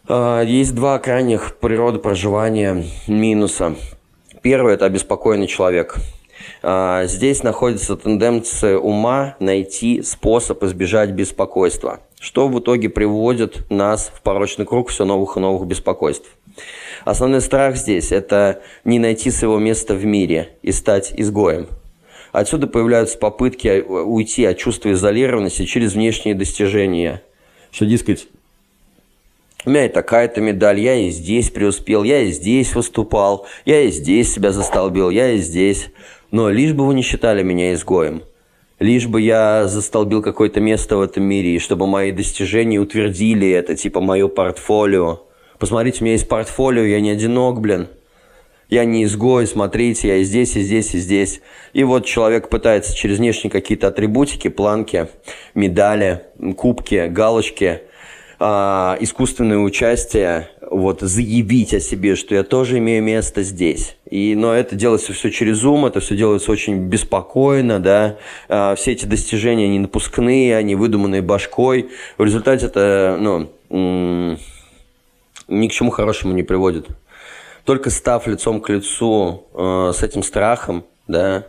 [0.08, 3.76] Э, есть два крайних природы проживания минуса.
[4.42, 5.98] Первый– это обеспокоенный человек–
[6.62, 14.22] а, здесь находится тенденция ума найти способ избежать беспокойства, что в итоге приводит нас в
[14.22, 16.30] порочный круг все новых и новых беспокойств.
[17.04, 21.66] Основной страх здесь– это не найти своего места в мире и стать изгоем.
[22.30, 27.24] Отсюда появляются попытки уйти от чувства изолированности через внешние достижения.
[27.72, 28.28] Что, дескать,
[29.64, 33.90] у меня и такая-то медаль, я и здесь преуспел, я и здесь выступал, я и
[33.90, 35.88] здесь себя застолбил, я и здесь.
[36.30, 38.22] Но лишь бы вы не считали меня изгоем.
[38.82, 43.76] Лишь бы я застолбил какое-то место в этом мире, и чтобы мои достижения утвердили это,
[43.76, 45.20] типа мое портфолио.
[45.60, 47.86] Посмотрите, у меня есть портфолио, я не одинок, блин.
[48.68, 51.42] Я не изгой, смотрите, я и здесь, и здесь, и здесь.
[51.72, 55.06] И вот человек пытается через внешние какие-то атрибутики, планки,
[55.54, 56.22] медали,
[56.56, 57.82] кубки, галочки,
[58.42, 63.96] э, искусственное участие, вот заявить о себе, что я тоже имею место здесь.
[64.10, 68.16] И, но это делается все через ум, это все делается очень беспокойно, да.
[68.48, 71.90] Э, все эти достижения, они напускные, они выдуманные башкой.
[72.18, 74.38] В результате это, ну,
[75.48, 76.88] ни к чему хорошему не приводит
[77.64, 81.46] только став лицом к лицу э, с этим страхом, да,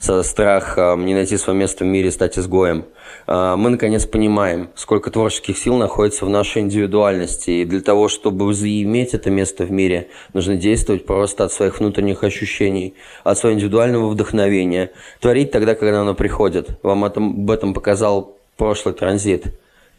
[0.00, 2.86] со страхом не найти свое место в мире, стать изгоем,
[3.26, 7.50] э, мы наконец понимаем, сколько творческих сил находится в нашей индивидуальности.
[7.50, 12.24] И для того, чтобы заиметь это место в мире, нужно действовать просто от своих внутренних
[12.24, 12.94] ощущений,
[13.24, 14.90] от своего индивидуального вдохновения.
[15.20, 16.78] Творить тогда, когда оно приходит.
[16.82, 19.52] Вам об этом показал прошлый транзит.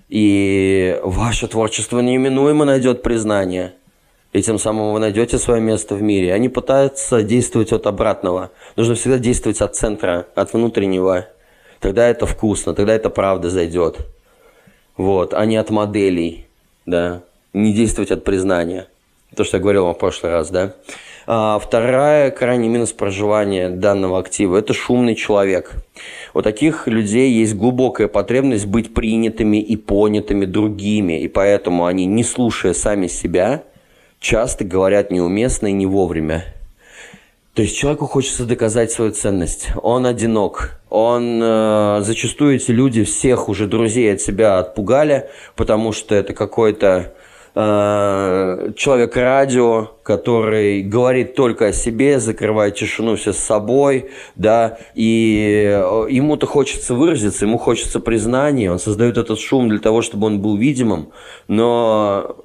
[0.09, 3.75] И ваше творчество неминуемо найдет признание–
[4.33, 6.33] и тем самым вы найдете свое место в мире.
[6.33, 8.51] Они пытаются действовать от обратного.
[8.75, 11.27] Нужно всегда действовать от центра, от внутреннего.
[11.79, 13.97] Тогда это вкусно, тогда это правда зайдет.
[14.95, 16.47] Вот, а не от моделей,
[16.85, 17.23] да.
[17.53, 18.87] Не действовать от признания.
[19.35, 20.75] То, что я говорил вам в прошлый раз, да.
[21.27, 25.73] А вторая крайний минус проживания данного актива– это шумный человек.
[26.33, 32.23] У таких людей есть глубокая потребность быть принятыми и понятыми другими, и поэтому они, не
[32.23, 33.63] слушая сами себя–
[34.21, 36.45] часто говорят неуместно и не вовремя.
[37.53, 39.71] То есть человеку хочется доказать свою ценность.
[39.81, 40.79] Он одинок.
[40.89, 47.13] Он э, зачастую эти люди всех уже друзей от себя отпугали, потому что это какой-то
[47.55, 55.65] э, человек радио, который говорит только о себе, закрывает тишину все с собой, да, и
[55.67, 60.41] э, ему-то хочется выразиться, ему хочется признания, он создает этот шум для того, чтобы он
[60.41, 61.11] был видимым,
[61.49, 62.37] но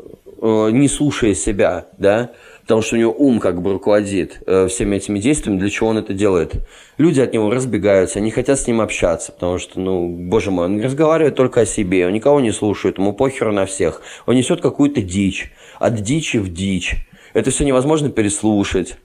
[0.42, 2.32] не слушая себя, да,
[2.62, 5.98] потому что у него ум как бы руководит э, всеми этими действиями, для чего он
[5.98, 6.54] это делает.
[6.98, 10.82] Люди от него разбегаются, они хотят с ним общаться, потому что, ну, боже мой, он
[10.82, 14.02] разговаривает только о себе, он никого не слушает, ему похеру на всех.
[14.26, 16.96] Он несет какую-то дичь, от дичи в дичь.
[17.34, 18.96] Это все невозможно переслушать.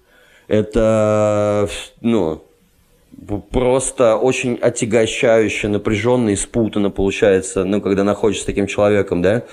[0.47, 1.69] Это,
[2.01, 2.43] ну,
[3.51, 9.43] просто очень отягощающе, напряженно и спутанно получается, ну, когда находишься с таким человеком, да.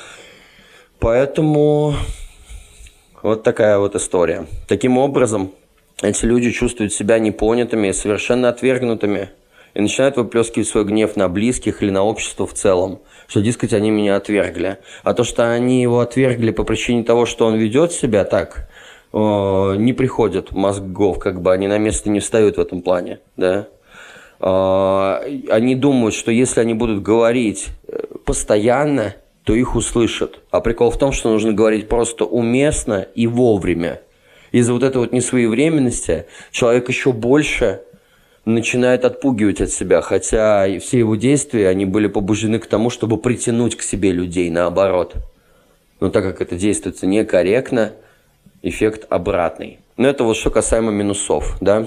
[1.00, 1.94] Поэтому
[3.22, 4.46] вот такая вот история.
[4.66, 5.52] Таким образом,
[6.02, 9.30] эти люди чувствуют себя непонятыми, совершенно отвергнутыми
[9.74, 13.90] и начинают выплескивать свой гнев на близких или на общество в целом, что, дескать, они
[13.90, 14.78] меня отвергли.
[15.04, 18.68] А то, что они его отвергли по причине того, что он ведет себя так,
[19.12, 23.68] не приходят мозгов, как бы они на место не встают в этом плане, да.
[24.40, 29.16] Они думают, что если они будут говорить э, постоянно,
[29.48, 30.40] то их услышат.
[30.50, 34.02] А прикол в том, что нужно говорить просто уместно и вовремя.
[34.52, 37.80] Из-за вот этой вот несвоевременности человек еще больше
[38.44, 43.74] начинает отпугивать от себя, хотя все его действия, они были побуждены к тому, чтобы притянуть
[43.74, 45.14] к себе людей, наоборот.
[45.98, 47.92] Но так как это действуется некорректно,
[48.60, 49.78] эффект обратный.
[49.96, 51.86] Но это вот что касаемо минусов, да.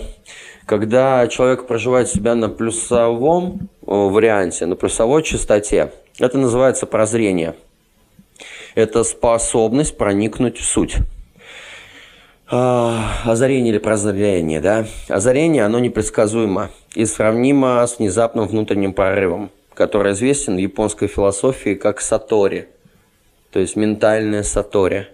[0.66, 7.56] Когда человек проживает себя на плюсовом варианте, на плюсовой частоте, это называется прозрение.
[8.76, 10.98] Это способность проникнуть в суть.
[12.54, 14.86] А, озарение или прозрение, да?
[15.08, 22.02] Озарение, оно непредсказуемо и сравнимо с внезапным внутренним прорывом, который известен в японской философии как
[22.02, 22.68] сатори,
[23.52, 25.08] то есть ментальное сатори.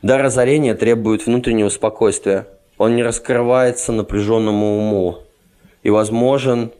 [0.00, 2.46] Дар озарения требует внутреннего спокойствия.
[2.78, 5.18] Он не раскрывается напряженному уму
[5.82, 6.72] и возможен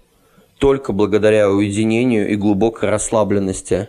[0.62, 3.88] только благодаря уединению и глубокой расслабленности,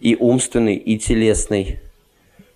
[0.00, 1.80] и умственной, и телесной.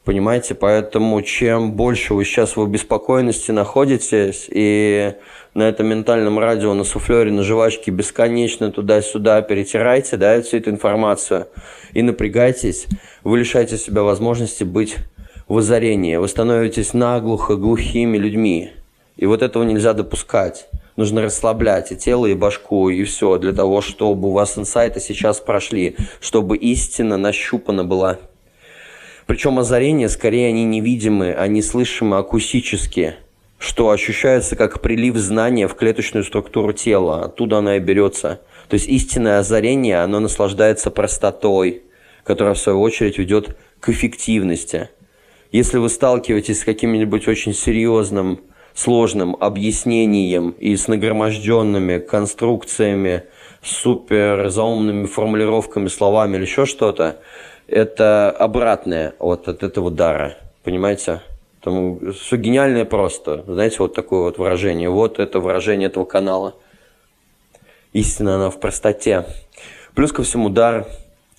[0.05, 5.13] Понимаете, поэтому чем больше вы сейчас в обеспокоенности находитесь, и
[5.53, 11.49] на этом ментальном радио, на суфлере, на жвачке бесконечно туда-сюда перетираете, да, всю эту информацию,
[11.93, 12.87] и напрягаетесь,
[13.23, 14.97] вы лишаете себя возможности быть
[15.47, 18.71] в озарении, вы становитесь наглухо глухими людьми.
[19.19, 23.81] И вот этого нельзя допускать нужно расслаблять и тело, и башку, и все, для того,
[23.81, 28.19] чтобы у вас инсайты сейчас прошли, чтобы истина нащупана была.
[29.27, 33.15] Причем озарения, скорее, они невидимы, они слышимы акустически,
[33.59, 38.41] что ощущается как прилив знания в клеточную структуру тела, оттуда она и берется.
[38.69, 41.83] То есть истинное озарение, оно наслаждается простотой,
[42.25, 44.89] которая в свою очередь ведет к эффективности.
[45.53, 48.41] Если вы сталкиваетесь с каким-нибудь очень серьезным
[48.75, 53.25] сложным объяснением и с нагроможденными конструкциями,
[53.63, 57.19] супер заумными формулировками, словами или еще что-то,
[57.69, 60.37] это обратное вот от этого дара.
[60.65, 61.21] Понимаете?
[61.63, 63.45] Там все гениальное просто.
[63.47, 64.91] Знаете, вот такое вот выражение.
[64.91, 66.55] Вот это выражение этого канала.
[67.93, 69.27] Истина, она в простоте.
[69.95, 70.87] Плюс ко всему, дар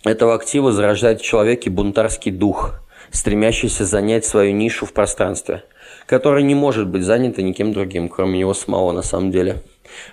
[0.05, 2.75] этого актива зарождает в человеке бунтарский дух,
[3.11, 5.63] стремящийся занять свою нишу в пространстве,
[6.05, 9.61] которая не может быть занята никем другим, кроме него самого на самом деле.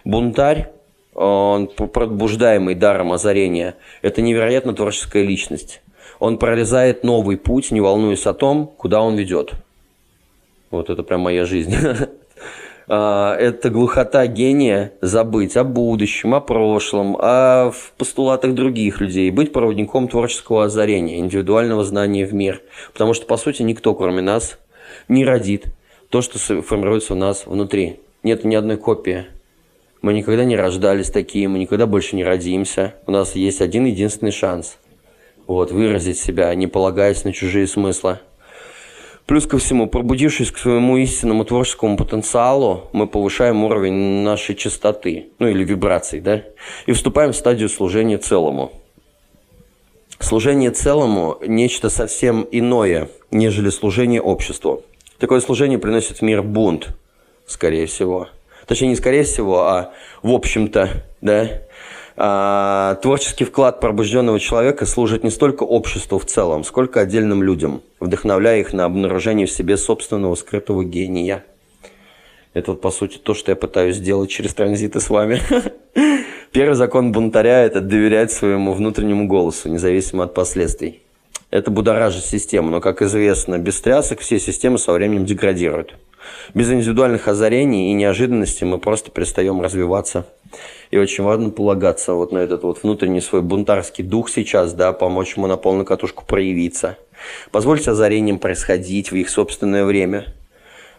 [0.05, 0.71] Бунтарь,
[1.15, 5.83] он пробуждаемый даром озарения, это невероятно творческая личность.
[6.19, 9.53] Он прорезает новый путь, не волнуясь о том, куда он ведет.
[10.71, 11.75] Вот это прям моя жизнь.
[12.93, 20.09] А, это глухота гения забыть о будущем, о прошлом, о постулатах других людей, быть проводником
[20.09, 22.63] творческого озарения, индивидуального знания в мир.
[22.93, 24.59] Потому что, по сути, никто, кроме нас,
[25.07, 25.67] не родит
[26.11, 28.01] то, что формируется у нас внутри.
[28.23, 29.27] Нет ни одной копии.
[30.03, 32.95] Мы никогда не рождались такие, мы никогда больше не родимся.
[33.07, 34.79] У нас есть один единственный шанс.
[35.47, 38.19] Вот, выразить себя, не полагаясь на чужие смыслы.
[39.27, 45.47] Плюс ко всему, пробудившись к своему истинному творческому потенциалу, мы повышаем уровень нашей частоты, ну
[45.47, 46.43] или вибраций, да,
[46.87, 48.73] и вступаем в стадию служения целому.
[50.19, 54.83] Служение целому– нечто совсем иное, нежели служение обществу.
[55.21, 56.97] Такое служение приносит в мир бунт,
[57.47, 58.29] скорее всего.
[58.67, 59.93] Точнее, не скорее всего, а
[60.23, 61.61] в общем-то, да,
[62.17, 68.61] а, творческий вклад пробужденного человека служит не столько обществу в целом, сколько отдельным людям, вдохновляя
[68.61, 71.45] их на обнаружение в себе собственного скрытого гения.
[72.55, 75.43] Это вот, по сути, то, что я пытаюсь сделать через транзиты с вами.
[76.51, 81.03] Первый закон бунтаря– это доверять своему внутреннему голосу, независимо от последствий.
[81.51, 85.97] Это будоражит систему, но, как известно, без трясок все системы со временем деградируют.
[86.55, 90.27] Без индивидуальных озарений и неожиданностей мы просто перестаем развиваться.
[90.91, 95.37] И очень важно полагаться вот на этот вот внутренний свой бунтарский дух сейчас, да, помочь
[95.37, 96.97] ему на полную катушку проявиться.
[97.51, 100.35] Позвольте озарениям происходить в их собственное время.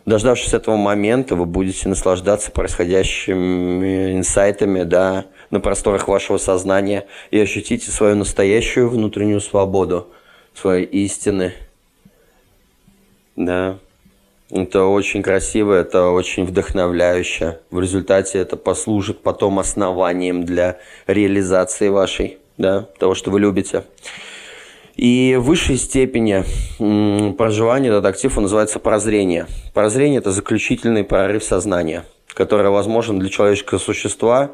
[0.06, 7.91] Дождавшись этого момента, вы будете наслаждаться происходящими инсайтами, да, на просторах вашего сознания и ощутите
[7.91, 10.08] свою настоящую внутреннюю свободу,
[10.54, 11.54] свои истины.
[13.36, 13.78] Да.
[14.49, 17.60] Это очень красиво, это очень вдохновляюще.
[17.72, 20.78] В результате это послужит потом основанием для
[21.08, 23.86] реализации вашей, да, того, что вы любите.
[24.97, 26.43] И в высшей степени
[27.38, 29.47] проживания этот актив называется прозрение.
[29.74, 34.52] Прозрение– это заключительный прорыв сознания, который возможен для человеческого существа,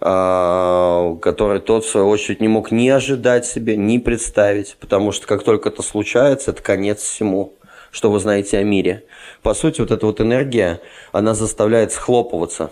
[0.00, 5.42] который тот, в свою очередь, не мог ни ожидать себе, ни представить, потому что как
[5.42, 7.52] только это случается, это конец всему
[7.90, 9.04] что вы знаете о мире.
[9.42, 10.80] По сути, вот эта вот энергия,
[11.12, 12.70] она заставляет схлопываться.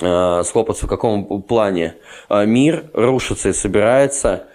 [0.00, 1.96] Э, схлопаться в каком плане?
[2.28, 4.46] Э, мир рушится и собирается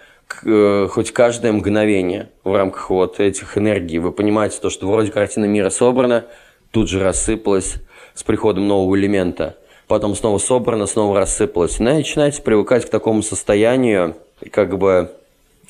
[0.44, 3.98] э, хоть каждое мгновение в рамках вот этих энергий.
[3.98, 6.26] Вы понимаете то, что вроде картина мира собрана,
[6.70, 7.76] тут же рассыпалась
[8.14, 9.56] с приходом нового элемента.
[9.88, 11.80] Потом снова собрана, снова рассыпалась.
[11.80, 14.16] И начинаете привыкать к такому состоянию,
[14.52, 15.10] как бы,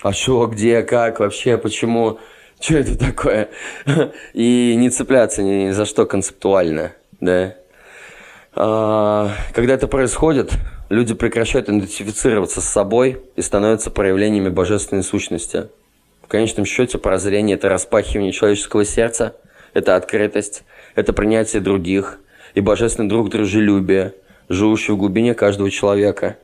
[0.02, 2.18] а что, где, как, вообще, почему
[2.60, 3.48] что это такое?
[4.34, 7.54] И не цепляться ни за что концептуально, да.
[8.54, 10.52] А, когда это происходит,
[10.88, 15.68] люди прекращают идентифицироваться с собой и становятся проявлениями божественной сущности.
[16.22, 19.36] В конечном счете прозрение– это распахивание человеческого сердца,
[19.72, 20.64] это открытость,
[20.96, 22.18] это принятие других
[22.59, 24.14] и божественный друг дружелюбие,
[24.48, 26.38] живущий в глубине каждого человека.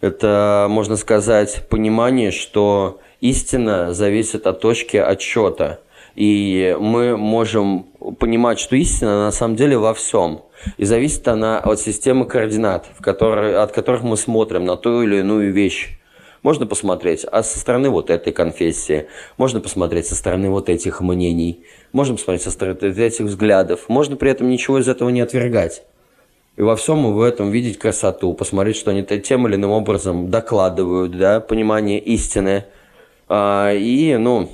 [0.00, 5.80] Это, можно сказать, понимание, что истина зависит от точки отсчета.
[6.14, 7.88] И мы можем
[8.20, 10.42] понимать, что истина на самом деле во всем.
[10.76, 15.16] И зависит она от системы координат, в которой, от которых мы смотрим на ту или
[15.16, 15.98] иную вещь.
[16.42, 21.64] Можно посмотреть а со стороны вот этой конфессии, можно посмотреть со стороны вот этих мнений,
[21.92, 25.82] можно посмотреть со стороны этих взглядов, можно при этом ничего из этого не отвергать.
[26.56, 31.16] И во всем в этом видеть красоту, посмотреть, что они тем или иным образом докладывают,
[31.16, 32.64] да, понимание истины–
[33.32, 34.50] а, и, ну,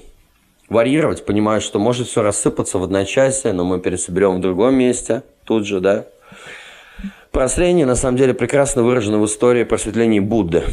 [0.69, 5.67] варьировать, понимая, что может все рассыпаться в одночасье, но мы пересоберем в другом месте, тут
[5.67, 6.05] же, да.
[7.33, 10.65] Просвещение, на самом деле, прекрасно выражено в истории просветления Будды,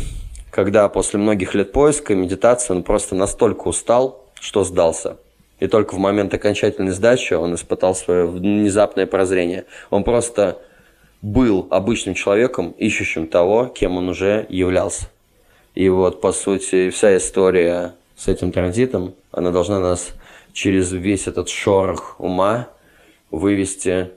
[0.53, 5.17] когда после многих лет поиска и медитации он просто настолько устал, что сдался.
[5.59, 9.65] И только в момент окончательной сдачи он испытал свое внезапное прозрение.
[9.89, 10.59] Он просто
[11.23, 15.07] был обычным человеком, ищущим того, кем он уже являлся.
[15.73, 20.11] И вот, по сути, вся история с этим транзитом, она должна нас
[20.53, 22.67] через весь этот шорох ума
[23.31, 24.11] вывести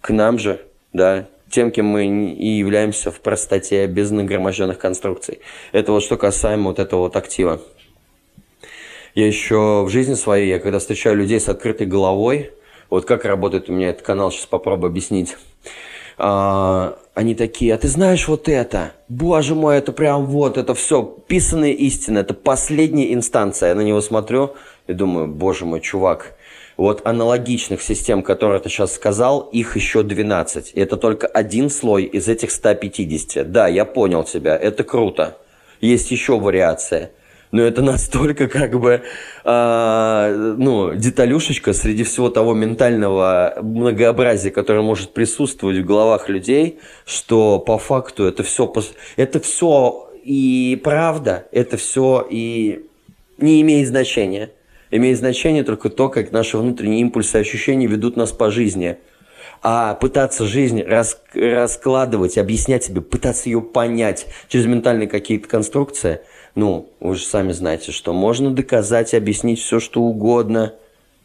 [0.00, 0.58] к нам же,
[0.94, 5.40] да, тем, кем мы и являемся в простоте, без нагроможденных конструкций.
[5.72, 7.62] Это вот что касаемо вот этого вот актива.
[9.14, 12.50] Я еще в жизни своей, я когда встречаю людей с открытой головой,
[12.90, 15.34] вот как работает у меня этот канал, сейчас попробую объяснить.
[16.18, 18.92] А, они такие, а ты знаешь вот это?
[19.08, 23.70] Боже мой, это прям вот, это все писанная истина, это последняя инстанция.
[23.70, 24.52] Я на него смотрю
[24.86, 26.34] и думаю, боже мой, чувак,
[26.76, 30.72] вот аналогичных систем, которые ты сейчас сказал, их еще 12.
[30.74, 33.50] И это только один слой из этих 150.
[33.50, 35.38] Да, я понял тебя, это круто.
[35.80, 37.10] Есть еще вариация
[37.52, 39.02] но это настолько как бы,
[39.44, 47.58] э, ну, деталюшечка среди всего того ментального многообразия, которое может присутствовать в головах людей, что
[47.58, 48.72] по факту это все,
[49.16, 52.86] это все и правда, это все и
[53.38, 54.50] не имеет значения.
[54.90, 58.98] Имеет значение только то, как наши внутренние импульсы и ощущения ведут нас по жизни.
[59.62, 66.20] А пытаться жизнь рас, раскладывать, объяснять себе, пытаться ее понять через ментальные какие-то конструкции–
[66.56, 70.74] ну, вы же сами знаете, что можно доказать объяснить все, что угодно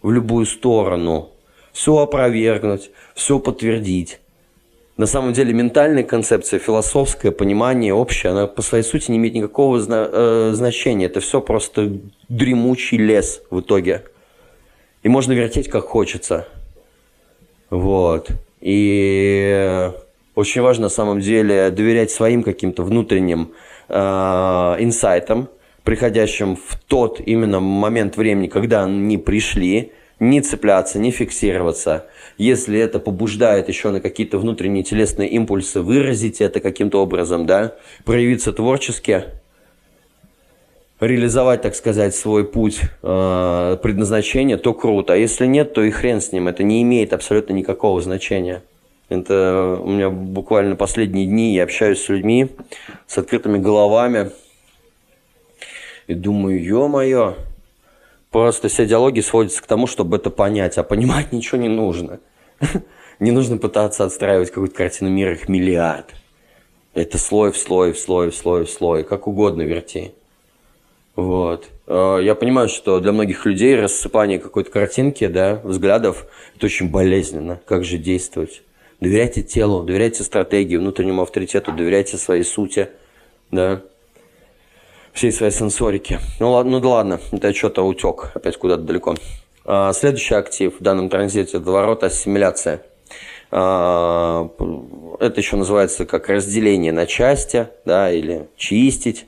[0.02, 1.30] в любую сторону.
[1.72, 4.20] Все опровергнуть, все подтвердить.
[4.98, 9.80] На самом деле ментальная концепция, философское понимание общее, она по своей сути не имеет никакого
[9.80, 11.06] зна- э, значения.
[11.06, 11.98] Это все просто
[12.30, 14.04] дремучий лес в итоге.
[15.04, 16.48] И можно вертеть как хочется.
[17.70, 18.30] Вот.
[18.60, 19.92] И
[20.36, 23.54] очень важно на самом деле доверять своим каким-то внутренним
[23.90, 23.96] э,
[24.80, 25.48] инсайтам,
[25.84, 32.06] приходящим в тот именно момент времени, когда они пришли, не цепляться, не фиксироваться.
[32.38, 37.76] Если это побуждает еще на какие-то внутренние телесные импульсы, выразить это каким-то образом, да,
[38.06, 39.26] проявиться творчески,
[41.00, 45.14] реализовать, так сказать, свой путь э, предназначения, то круто.
[45.14, 46.48] А если нет, то и хрен с ним.
[46.48, 48.62] Это не имеет абсолютно никакого значения.
[49.10, 52.48] Это у меня буквально последние дни я общаюсь с людьми
[53.08, 54.32] с открытыми головами
[56.08, 57.36] и думаю, ё-моё,
[58.32, 62.20] просто вся диалоги сводится к тому, чтобы это понять, а понимать ничего не нужно.
[63.20, 66.08] Не нужно пытаться отстраивать какую-то картину мира, их миллиард.
[66.96, 70.14] Это слой в слой, в слой, в слой, в слой, как угодно верти.
[71.16, 71.70] Вот.
[71.86, 76.26] А, я понимаю, что для многих людей рассыпание какой-то картинки, да, взглядов,
[76.56, 77.60] это очень болезненно.
[77.68, 78.64] Как же действовать?
[79.00, 82.90] Доверяйте телу, доверяйте стратегии, внутреннему авторитету, доверяйте своей сути,
[83.52, 83.84] да,
[85.14, 86.20] всей своей сенсорике.
[86.40, 89.16] Ну ладно, ну да ладно, это что-то утек опять куда-то далеко.
[89.66, 92.82] А, следующий актив в данном транзите– это ворот ассимиляция.
[93.52, 94.50] А,
[95.20, 99.26] это еще называется как разделение на части, да, или чистить,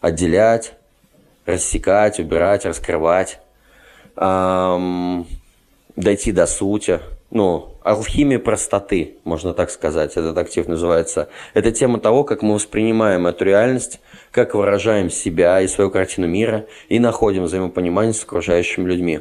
[0.00, 0.74] отделять,
[1.46, 3.40] рассекать, убирать, раскрывать,
[4.16, 4.80] а,
[5.96, 7.00] дойти до сути,
[7.30, 11.28] ну, алхимия простоты, можно так сказать, этот актив называется.
[11.54, 14.00] Это тема того, как мы воспринимаем эту реальность,
[14.30, 19.20] как выражаем себя и свою картину мира и находим взаимопонимание с окружающими людьми.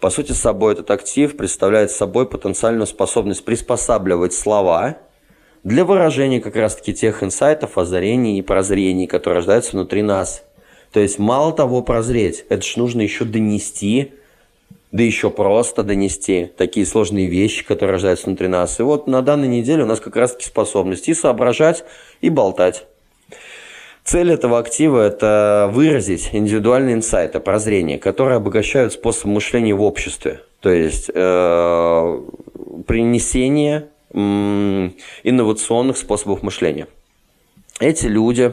[0.00, 4.98] По сути, собой этот актив представляет собой потенциальную способность приспосабливать слова
[5.64, 10.44] для выражения как раз-таки тех инсайтов, озарений и прозрений, которые рождаются внутри нас.
[10.92, 14.12] То есть мало того прозреть, это же нужно еще донести
[14.94, 18.78] да еще просто донести такие сложные вещи, которые рождаются внутри нас.
[18.78, 21.84] И вот на данной неделе у нас как раз-таки способность и соображать,
[22.20, 22.86] и болтать.
[24.04, 30.42] Цель этого актива– это выразить индивидуальные инсайты, прозрения, которые обогащают способ мышления в обществе.
[30.60, 32.20] То есть э,
[32.86, 34.18] принесение э,
[35.22, 36.86] инновационных способов мышления.
[37.80, 38.52] Эти люди,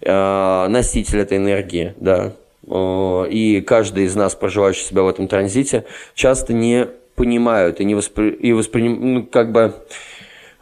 [0.00, 2.32] э, носитель этой энергии, да,
[2.70, 5.84] Э, и каждый из нас, проживающий себя в этом транзите,
[6.14, 8.30] часто не понимают и не воспри...
[8.30, 9.74] и воспринимают, ну, как бы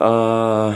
[0.01, 0.74] а,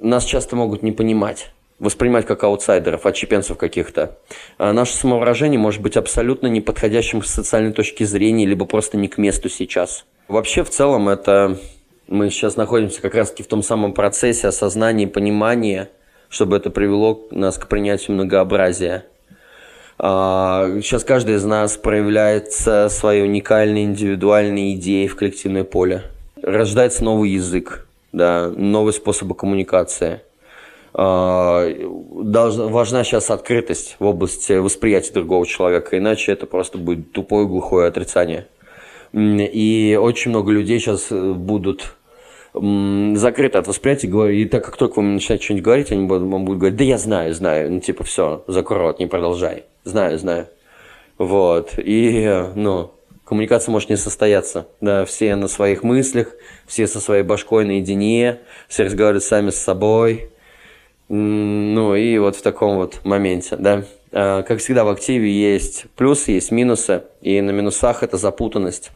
[0.00, 1.50] нас часто могут не понимать
[1.84, 4.18] воспринимать как аутсайдеров, отщепенцев каких-то.
[4.58, 9.18] А наше самовыражение может быть абсолютно неподходящим с социальной точки зрения, либо просто не к
[9.18, 10.04] месту сейчас.
[10.26, 11.58] Вообще, в целом, это
[12.08, 15.90] мы сейчас находимся как раз-таки в том самом процессе осознания и понимания,
[16.28, 19.04] чтобы это привело нас к принятию многообразия.
[19.96, 26.02] Сейчас а, каждый из нас проявляет свои уникальные индивидуальные идеи в коллективное поле.
[26.42, 30.20] Рождается новый язык, да, новые способы коммуникации.
[30.96, 31.68] А,
[32.22, 37.88] должна, важна сейчас открытость в области восприятия другого человека, иначе это просто будет тупое глухое
[37.88, 38.46] отрицание.
[39.12, 41.96] И очень много людей сейчас э, будут
[42.52, 46.60] закрыты от восприятия, и так как только вы начинаете что-нибудь говорить, они будут, вам будут
[46.60, 49.64] говорить, да я знаю, знаю, ну типа все, закрой рот, не продолжай.
[49.82, 50.46] Знаю, знаю.
[51.18, 51.72] Вот.
[51.78, 52.92] И, ну,
[53.24, 54.68] коммуникация может не состояться.
[54.80, 56.28] Да, все на своих мыслях,
[56.66, 58.38] все со своей башкой наедине,
[58.68, 60.30] все разговаривают сами с собой.
[61.08, 63.84] Ну, и вот в таком вот моменте, да.
[64.10, 68.90] Э, как всегда в активе есть плюсы, есть минусы, и на минусах это запутанность.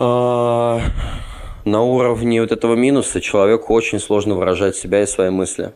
[0.00, 0.80] Э,
[1.64, 5.72] на уровне вот этого минуса человеку очень сложно выражать себя и свои мысли.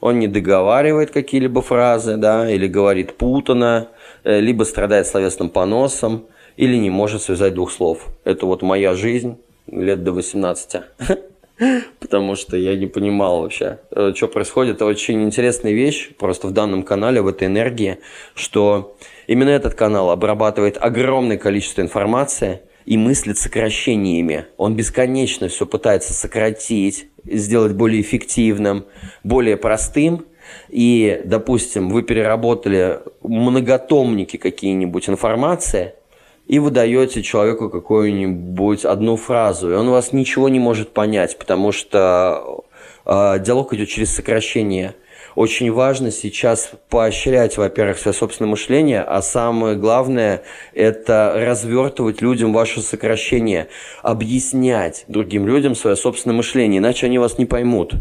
[0.00, 3.88] Он не договаривает какие-либо фразы, да, или говорит путано,
[4.24, 8.08] э, либо страдает словесным поносом, или не может связать двух слов.
[8.24, 10.82] Это вот моя жизнь лет до 18.
[12.00, 14.76] Потому что я не понимал вообще, э, что происходит.
[14.76, 17.98] Это очень интересная вещь просто в данном канале, в этой энергии,
[18.34, 18.96] что
[19.26, 24.46] именно этот канал обрабатывает огромное количество информации и мыслит сокращениями.
[24.56, 28.86] Он бесконечно все пытается сократить, сделать более эффективным,
[29.22, 30.26] более простым.
[30.68, 35.94] И, допустим, вы переработали многотомники какие-нибудь информации–
[36.46, 41.72] и вы даете человеку какую-нибудь одну фразу, и он вас ничего не может понять, потому
[41.72, 42.64] что
[43.04, 44.94] э, диалог идет через сокращение.
[45.34, 50.42] Очень важно сейчас поощрять, во-первых, свое собственное мышление, а самое главное–
[50.74, 53.68] это развертывать людям ваше сокращение,
[54.02, 57.94] объяснять другим людям свое собственное мышление, иначе они вас не поймут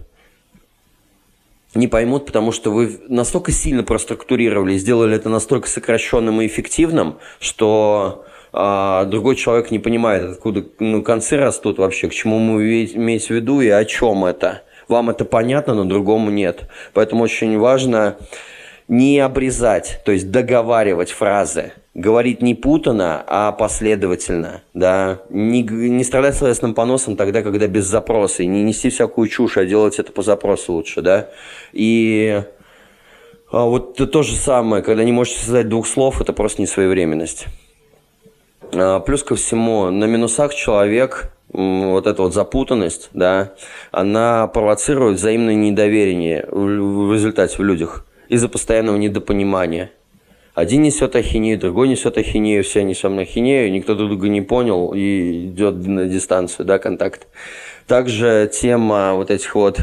[1.73, 8.25] не поймут, потому что вы настолько сильно проструктурировали, сделали это настолько сокращенным и эффективным, что
[8.53, 13.29] а другой человек не понимает, откуда ну, концы растут вообще, к чему мы имеете в
[13.31, 14.63] виду и о чем это.
[14.87, 16.63] Вам это понятно, но другому нет.
[16.93, 18.17] Поэтому очень важно
[18.89, 21.71] не обрезать, то есть договаривать фразы.
[21.93, 24.63] Говорить не путано, а последовательно.
[24.73, 25.21] Да?
[25.29, 28.43] Не, не страдать словесным поносом тогда, когда без запроса.
[28.43, 31.01] И не нести всякую чушь, а делать это по запросу лучше.
[31.01, 31.29] Да?
[31.71, 32.43] И
[33.51, 37.47] а вот то же самое, когда не можете связать двух слов, это просто несвоевременность.
[38.73, 43.53] А, плюс ко всему, на минусах человек, вот эта вот запутанность, да,
[43.91, 49.91] она провоцирует взаимное недоверие в результате в людях из-за постоянного недопонимания.
[50.53, 55.47] Один несет ахинею, другой несет ахинею, все несем ахинею, никто друг друга не понял и
[55.47, 57.27] идет на дистанцию, да, контакт.
[57.87, 59.79] Также тема вот этих вот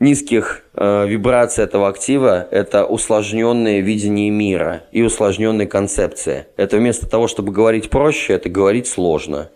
[0.00, 6.46] низких э, вибраций этого актива– это усложненное видение мира и усложненные концепции.
[6.56, 9.50] Это вместо того, чтобы говорить проще, это говорить сложно.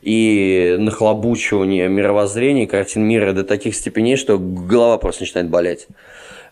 [0.00, 5.88] И нахлобучивание мировоззрения, картин мира до таких степеней, что голова просто начинает болеть.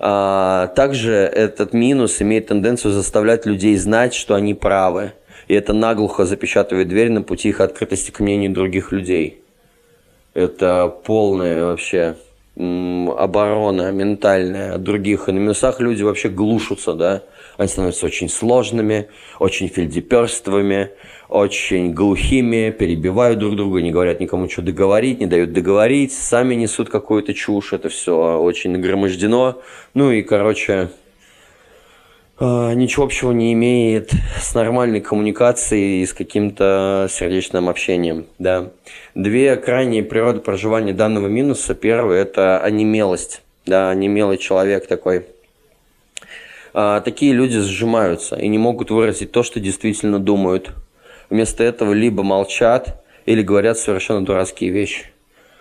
[0.01, 5.13] А, также этот минус имеет тенденцию заставлять людей знать, что они правы.
[5.47, 9.43] И это наглухо запечатывает дверь на пути их открытости к мнению других людей.
[10.35, 12.17] Это полное вообще
[12.59, 15.29] оборона ментальная от других.
[15.29, 17.23] И на минусах люди вообще глушатся, да.
[17.57, 20.91] Они становятся очень сложными, очень фельдеперствами,
[21.29, 26.89] очень глухими, перебивают друг друга, не говорят никому что договорить, не дают договорить, сами несут
[26.89, 29.61] какую-то чушь, это все очень нагромождено.
[29.95, 30.91] Ну и, короче,
[32.41, 38.27] ничего общего не имеет с нормальной коммуникацией и с каким-то сердечным общением.
[38.39, 38.71] Да.
[39.15, 41.75] Две крайние природы проживания данного минуса.
[41.75, 43.43] Первый– это онемелость.
[43.67, 45.27] Да, онемелый человек такой.
[46.75, 50.71] А, такие люди сжимаются и не могут выразить то, что действительно думают.
[51.31, 55.11] Вместо этого либо молчат, или говорят совершенно дурацкие вещи.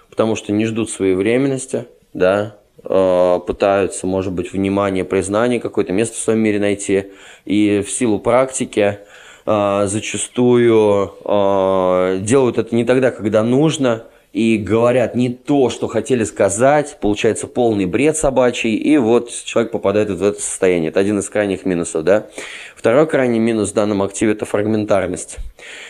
[0.10, 6.20] Потому что не ждут своей временности, да, пытаются, может быть, внимание, признание, какое-то место в
[6.20, 7.08] своем мире найти.
[7.46, 9.00] И в силу практики
[9.46, 14.04] э, зачастую э, делают это не тогда, когда нужно,
[14.34, 20.12] и говорят не то, что хотели сказать, получается полный бред собачий, и вот человек попадает
[20.12, 20.90] в это состояние.
[20.90, 22.28] Это один из крайних минусов, да.
[22.76, 25.38] Второй крайний минус в данном активе– это фрагментарность.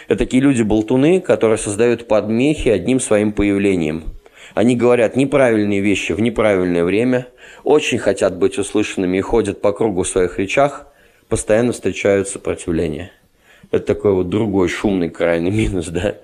[0.08, 4.04] Это такие люди-болтуны, которые создают подмехи одним своим появлением–
[4.58, 7.28] они говорят неправильные вещи в неправильное время,
[7.64, 10.88] очень хотят быть услышанными и ходят по кругу в своих речах,
[11.30, 13.12] постоянно встречают сопротивление.
[13.70, 16.16] Это такой вот другой шумный крайний минус, да.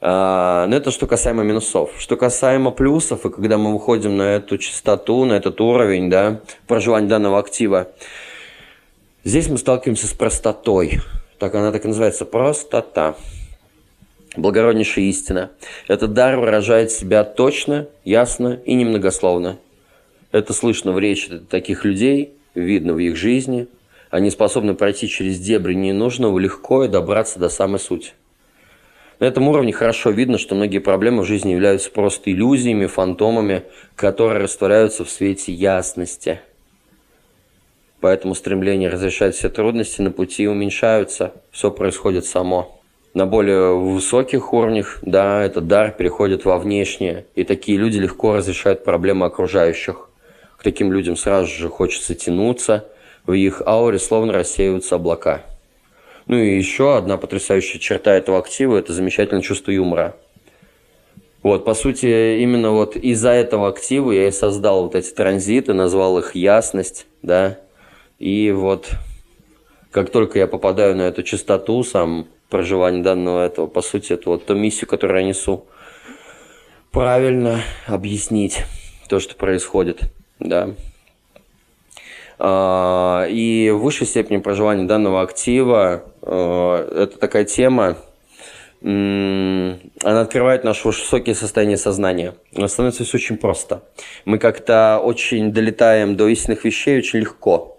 [0.00, 1.90] А, но это что касаемо минусов.
[1.98, 7.08] Что касаемо плюсов, и когда мы выходим на эту частоту, на этот уровень, да, проживания
[7.08, 7.88] данного актива,
[9.22, 11.00] здесь мы сталкиваемся с простотой.
[11.38, 13.16] Так она так и называется, простота
[14.36, 15.50] благороднейшая истина.
[15.88, 19.58] Этот дар выражает себя точно, ясно и немногословно.
[20.32, 23.68] Это слышно в речи таких людей, видно в их жизни.
[24.10, 28.12] Они способны пройти через дебри ненужного легко и добраться до самой сути.
[29.18, 33.62] На этом уровне хорошо видно, что многие проблемы в жизни являются просто иллюзиями, фантомами,
[33.94, 36.40] которые растворяются в свете ясности.
[38.00, 42.75] Поэтому стремление разрешать все трудности на пути уменьшаются, все происходит само
[43.16, 48.84] на более высоких уровнях, да, этот дар переходит во внешнее, и такие люди легко разрешают
[48.84, 50.10] проблемы окружающих.
[50.62, 52.86] таким людям сразу же хочется тянуться,
[53.24, 55.40] в их ауре словно рассеиваются облака.
[56.26, 60.14] Ну и еще одна потрясающая черта этого актива– это замечательное чувство юмора.
[61.42, 66.18] Вот, по сути, именно вот из-за этого актива я и создал вот эти транзиты, назвал
[66.18, 67.60] их ясность, да,
[68.18, 68.90] и вот
[69.96, 74.44] как только я попадаю на эту частоту, сам проживание данного этого, по сути, это вот
[74.44, 75.64] ту миссию, которую я несу,
[76.90, 78.64] правильно объяснить
[79.08, 80.00] то, что происходит,
[80.38, 80.74] да.
[82.38, 87.96] А, и в высшей степени проживания данного актива э, это такая тема,
[88.82, 92.34] она открывает наши высокие состояния сознания.
[92.52, 93.82] Но становится все очень просто.
[94.26, 97.75] Мы как-то очень долетаем до истинных вещей очень легко.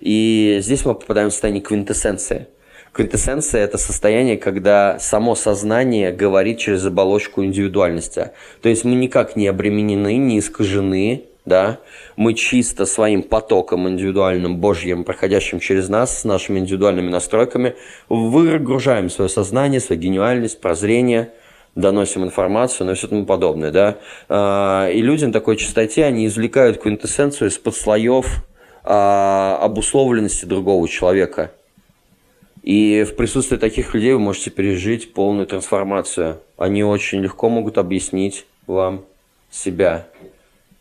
[0.00, 2.48] И здесь мы попадаем в состояние квинтэссенции.
[2.92, 8.30] Квинтэссенция– это состояние, когда само сознание говорит через оболочку индивидуальности.
[8.62, 11.78] То есть мы никак не обременены, не искажены, да,
[12.16, 17.76] мы чисто своим потоком индивидуальным, божьим, проходящим через нас, с нашими индивидуальными настройками,
[18.08, 21.32] выгружаем свое сознание, свою гениальность, прозрение,
[21.74, 23.98] доносим информацию, ну все тому подобное, да.
[24.28, 28.42] А, и люди на такой частоте, они извлекают квинтэссенцию из-под слоев
[28.86, 31.52] а, обусловленности другого человека.
[32.62, 36.40] И в присутствии таких людей вы можете пережить полную трансформацию.
[36.56, 39.04] Они очень легко могут объяснить вам
[39.50, 40.06] себя,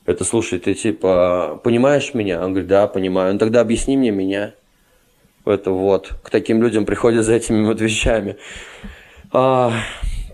[0.05, 2.43] это, слушай, ты типа, понимаешь меня?
[2.43, 3.33] Он говорит, да, понимаю.
[3.33, 4.53] Ну тогда объясни мне меня.
[5.45, 6.13] Это вот.
[6.23, 8.37] К таким людям приходят за этими вот вещами.
[9.31, 9.73] А,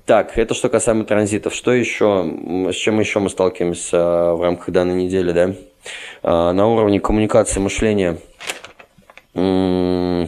[0.06, 1.54] так, это что касаемо транзитов.
[1.54, 5.54] Что еще, с чем еще мы сталкиваемся а, в рамках данной недели, да?
[6.24, 8.18] А, на уровне коммуникации, мышления.
[9.34, 10.28] У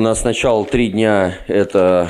[0.00, 2.08] нас сначала три дня это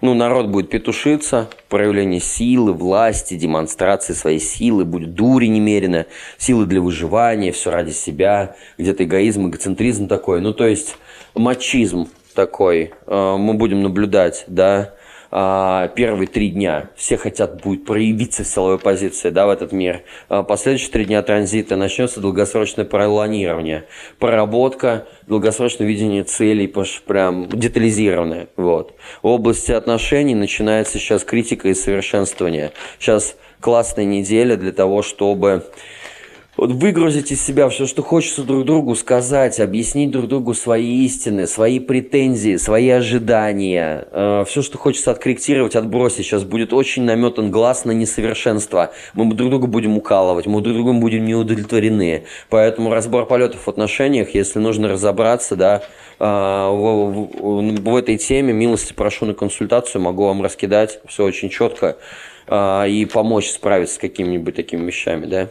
[0.00, 6.06] ну, народ будет петушиться, проявление силы, власти, демонстрации своей силы, будет дури немерено,
[6.38, 10.96] силы для выживания, все ради себя, где-то эгоизм, эгоцентризм такой, ну, то есть
[11.34, 14.99] мачизм такой э, мы будем наблюдать, да, а,
[15.30, 20.02] первые три дня все хотят будет проявиться в силовой позиции да, в этот мир.
[20.28, 23.84] А последующие три дня транзита начнется долгосрочное планирование,
[24.18, 26.72] проработка, долгосрочное видение целей,
[27.06, 28.48] прям детализированное.
[28.56, 28.94] Вот.
[29.22, 32.72] В области отношений начинается сейчас критика и совершенствование.
[32.98, 35.64] Сейчас классная неделя для того, чтобы
[36.66, 41.80] выгрузить из себя все, что хочется друг другу сказать, объяснить друг другу свои истины, свои
[41.80, 46.26] претензии, свои ожидания, э, все, что хочется откорректировать, отбросить.
[46.26, 48.92] Сейчас будет очень наметан глаз на несовершенство.
[49.14, 52.24] Мы друг друга будем укалывать, мы друг другу будем неудовлетворены.
[52.50, 55.82] Поэтому разбор полетов в отношениях, если нужно разобраться, да,
[56.18, 61.48] э, в, в, в этой теме, милости прошу на консультацию, могу вам раскидать все очень
[61.48, 61.96] четко
[62.46, 65.48] э, и помочь справиться с какими-нибудь такими вещами, да.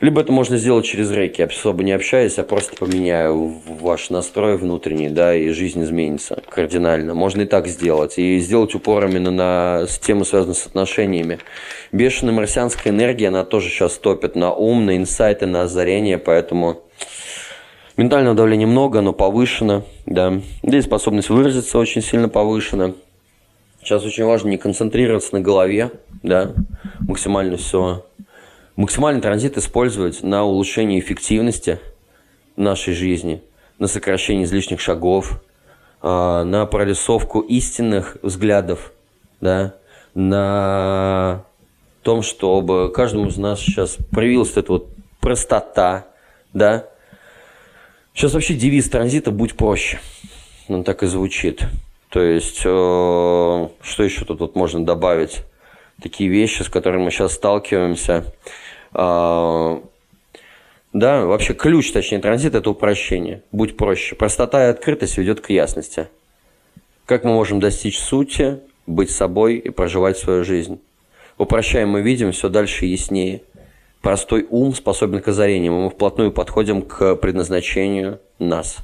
[0.00, 5.10] Либо это можно сделать через рейки, особо не общаясь, а просто поменяю ваш настрой внутренний,
[5.10, 7.12] да, и жизнь изменится кардинально.
[7.12, 8.18] Можно и так сделать.
[8.18, 11.38] И сделать упор именно на тему, связанную с отношениями.
[11.92, 16.80] Бешеная марсианская энергия, она тоже сейчас топит на ум, на инсайты, на озарение, поэтому
[17.98, 20.40] ментального давления много, но повышено, да.
[20.62, 22.94] Здесь способность выразиться очень сильно повышена.
[23.82, 25.90] Сейчас очень важно не концентрироваться на голове,
[26.22, 26.52] да,
[27.00, 28.02] максимально все
[28.80, 31.80] Максимальный транзит использовать на улучшение эффективности
[32.56, 33.42] нашей жизни,
[33.78, 35.42] на сокращение излишних шагов,
[36.00, 38.92] а, на прорисовку истинных взглядов,
[39.42, 39.74] да,
[40.14, 41.44] на
[42.02, 44.88] том, чтобы каждому из нас сейчас проявилась эта вот
[45.20, 46.06] простота,
[46.54, 46.86] да.
[48.14, 50.00] Сейчас вообще девиз транзита «Будь проще».
[50.68, 51.64] Он так и звучит.
[52.08, 55.42] То есть, э, что еще тут вот можно добавить?
[56.02, 58.24] Такие вещи, с которыми мы сейчас сталкиваемся–
[58.92, 59.80] да,
[61.24, 63.42] вообще ключ, точнее, транзит– это упрощение.
[63.52, 64.16] Будь проще.
[64.16, 66.08] Простота и открытость ведет к ясности.
[67.06, 70.80] Как мы можем достичь сути, быть собой и проживать свою жизнь?
[71.38, 73.42] Упрощаем мы видим все дальше яснее.
[74.02, 75.74] Простой ум способен к озарению.
[75.74, 78.78] Мы вплотную подходим к предназначению нас.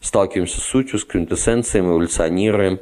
[0.00, 2.78] Сталкиваемся с сутью, с квинтэссенцией, эволюционируем.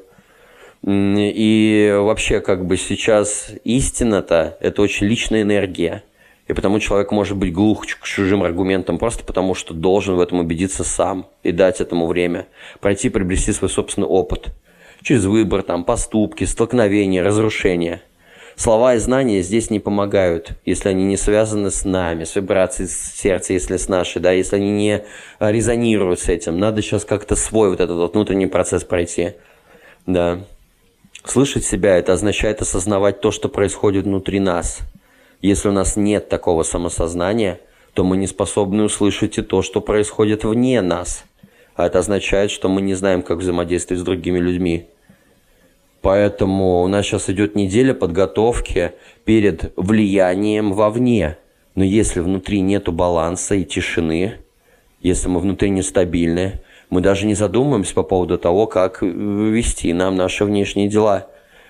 [0.84, 6.02] И вообще, как бы сейчас истина-то– это очень личная энергия–
[6.48, 10.38] и потому человек может быть глух к чужим аргументам просто потому, что должен в этом
[10.38, 12.46] убедиться сам и дать этому время,
[12.80, 14.48] пройти, приобрести свой собственный опыт.
[15.02, 18.02] Через выбор, там, поступки, столкновения, разрушения.
[18.54, 23.52] Слова и знания здесь не помогают, если они не связаны с нами, с вибрацией сердца,
[23.52, 25.04] если с нашей, да, если они не
[25.38, 26.58] резонируют с этим.
[26.58, 29.32] Надо сейчас как-то свой вот этот вот внутренний процесс пройти.
[30.06, 30.38] Да.
[31.24, 34.78] Слышать себя– это означает осознавать то, что происходит внутри нас–
[35.42, 37.60] Если у нас нет такого самосознания,
[37.94, 41.24] то мы не способны услышать и то, что происходит вне нас.
[41.74, 44.86] А это означает, что мы не знаем, как взаимодействовать с другими людьми.
[46.00, 48.92] Поэтому у нас сейчас идет неделя подготовки
[49.24, 51.36] перед влиянием вовне.
[51.74, 54.36] Но если внутри нету баланса и тишины,
[55.00, 56.60] если мы внутри нестабильны,
[56.90, 61.28] мы даже не задумываемся по поводу того, как вести нам наши внешние дела.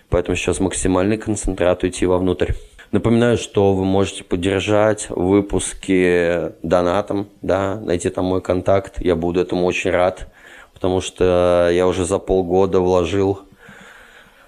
[0.09, 2.53] Поэтому сейчас максимальный концентрат уйти вовнутрь.
[2.97, 9.03] Напоминаю, что вы можете поддержать выпуски донатом, да, найти там мой контакт.
[9.03, 10.32] Я буду этому очень рад,
[10.72, 13.40] потому что я уже за полгода вложил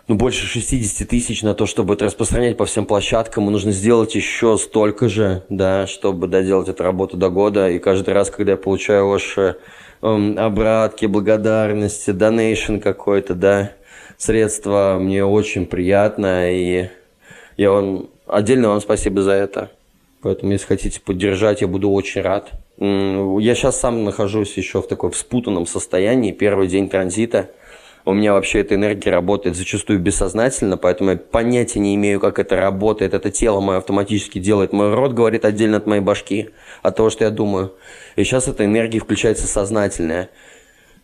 [0.07, 3.49] ну, больше 60 тысяч на то, чтобы это распространять по всем площадкам.
[3.49, 7.68] И нужно сделать еще столько же, да, чтобы доделать эту работу до года.
[7.68, 9.59] И каждый раз, когда я получаю ваши
[10.01, 13.72] эм, обратки, благодарности, донейшн какой-то, да,
[14.16, 16.51] средства, мне очень приятно.
[16.51, 16.88] И
[17.59, 19.70] я вам Отдельно вам спасибо за это.
[20.20, 22.51] Поэтому, если хотите поддержать, я буду очень рад.
[22.79, 26.33] Я сейчас сам нахожусь еще в такой вспутанном состоянии.
[26.33, 27.51] Первый день транзита.
[28.05, 32.57] У меня вообще эта энергия работает зачастую бессознательно, поэтому я понятия не имею, как это
[32.57, 33.12] работает.
[33.14, 34.72] Это тело мое автоматически делает.
[34.72, 36.51] Мой рот говорит отдельно от моей башки,
[36.83, 37.74] от того, что я думаю.
[38.16, 40.31] И сейчас эта энергия включается сознательная.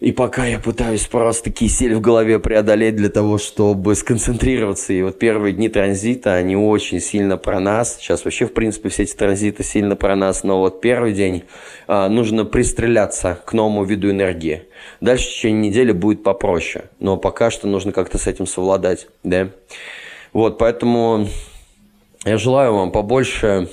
[0.05, 4.93] И пока я пытаюсь просто кисель в голове преодолеть для того, чтобы сконцентрироваться.
[4.93, 7.97] И вот первые дни транзита, они очень сильно про нас.
[7.97, 10.45] Сейчас вообще, в принципе, все эти транзиты сильно про нас.
[10.45, 11.45] Но вот первый день
[11.87, 14.65] а, нужно пристреляться к новому виду энергии.
[15.01, 16.85] Дальше в течение недели будет попроще.
[17.01, 19.09] Но пока что нужно как-то с этим совладать.
[19.23, 19.49] Да?
[20.35, 21.29] Вот, поэтому
[22.27, 23.71] я желаю вам побольше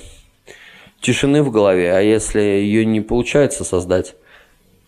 [1.02, 1.94] тишины в голове.
[1.94, 4.14] А если ее не получается создать,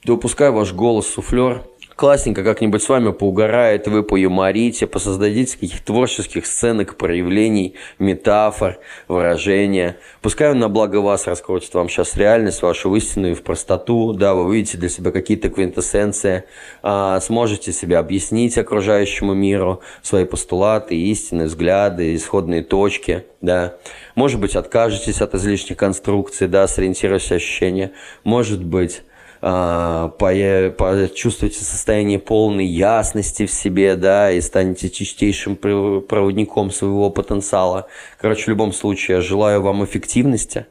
[0.04, 1.62] да пускай ваш голос суфлер
[1.96, 8.78] классненько как-нибудь с вами поугарает, вы поюморите, посоздадите каких-то творческих сценок, проявлений, метафор,
[9.08, 9.96] выражения.
[10.20, 14.44] Пускай он на благо вас раскрутит вам сейчас реальность, вашу истинную в простоту, да, вы
[14.44, 16.44] увидите для себя какие-то квинтэссенции,
[16.82, 23.76] а, сможете себе объяснить окружающему миру свои постулаты, истины, взгляды, исходные точки, да.
[24.14, 27.92] Может быть, откажетесь от излишних конструкций, да, сориентируясь ощущения.
[28.24, 29.02] Может быть,
[29.44, 37.86] почувствуете состояние полной ясности в себе, да, и станете чистейшим проводником своего потенциала.
[38.18, 40.64] Короче, в любом случае, я желаю вам эффективности,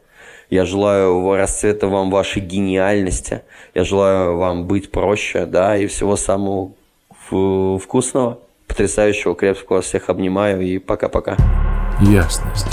[0.49, 3.41] я желаю расцвета вам вашей гениальности,
[3.75, 6.71] я желаю вам быть проще, да, и всего самого
[7.79, 9.81] вкусного, потрясающего, крепкого.
[9.81, 11.37] Всех обнимаю и пока-пока.
[12.01, 12.67] Ясность.